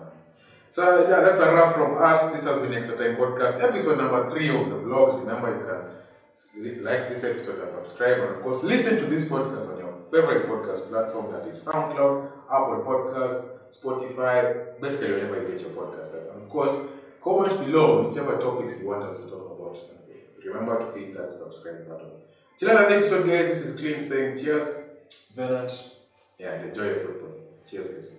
[0.69, 2.31] So uh, yeah, that's a wrap from us.
[2.31, 5.19] This has been Extra Time Podcast, episode number three of the vlogs.
[5.19, 9.71] Remember, you can like this episode and subscribe, and of course, listen to this podcast
[9.73, 11.31] on your favorite podcast platform.
[11.31, 16.13] That is SoundCloud, Apple Podcast, Spotify, basically wherever you get your podcast.
[16.15, 16.79] And of course,
[17.21, 19.77] comment below whichever topics you want us to talk about.
[20.43, 22.11] Remember to hit that subscribe button.
[22.57, 23.47] Till another episode, guys.
[23.49, 24.83] This is Clean saying cheers.
[25.35, 25.95] Venant.
[26.37, 27.35] Yeah, and enjoy your football.
[27.69, 28.15] Cheers, guys.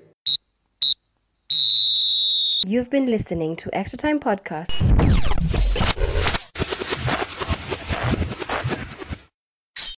[2.67, 5.97] You've been listening to Extra Time Podcast.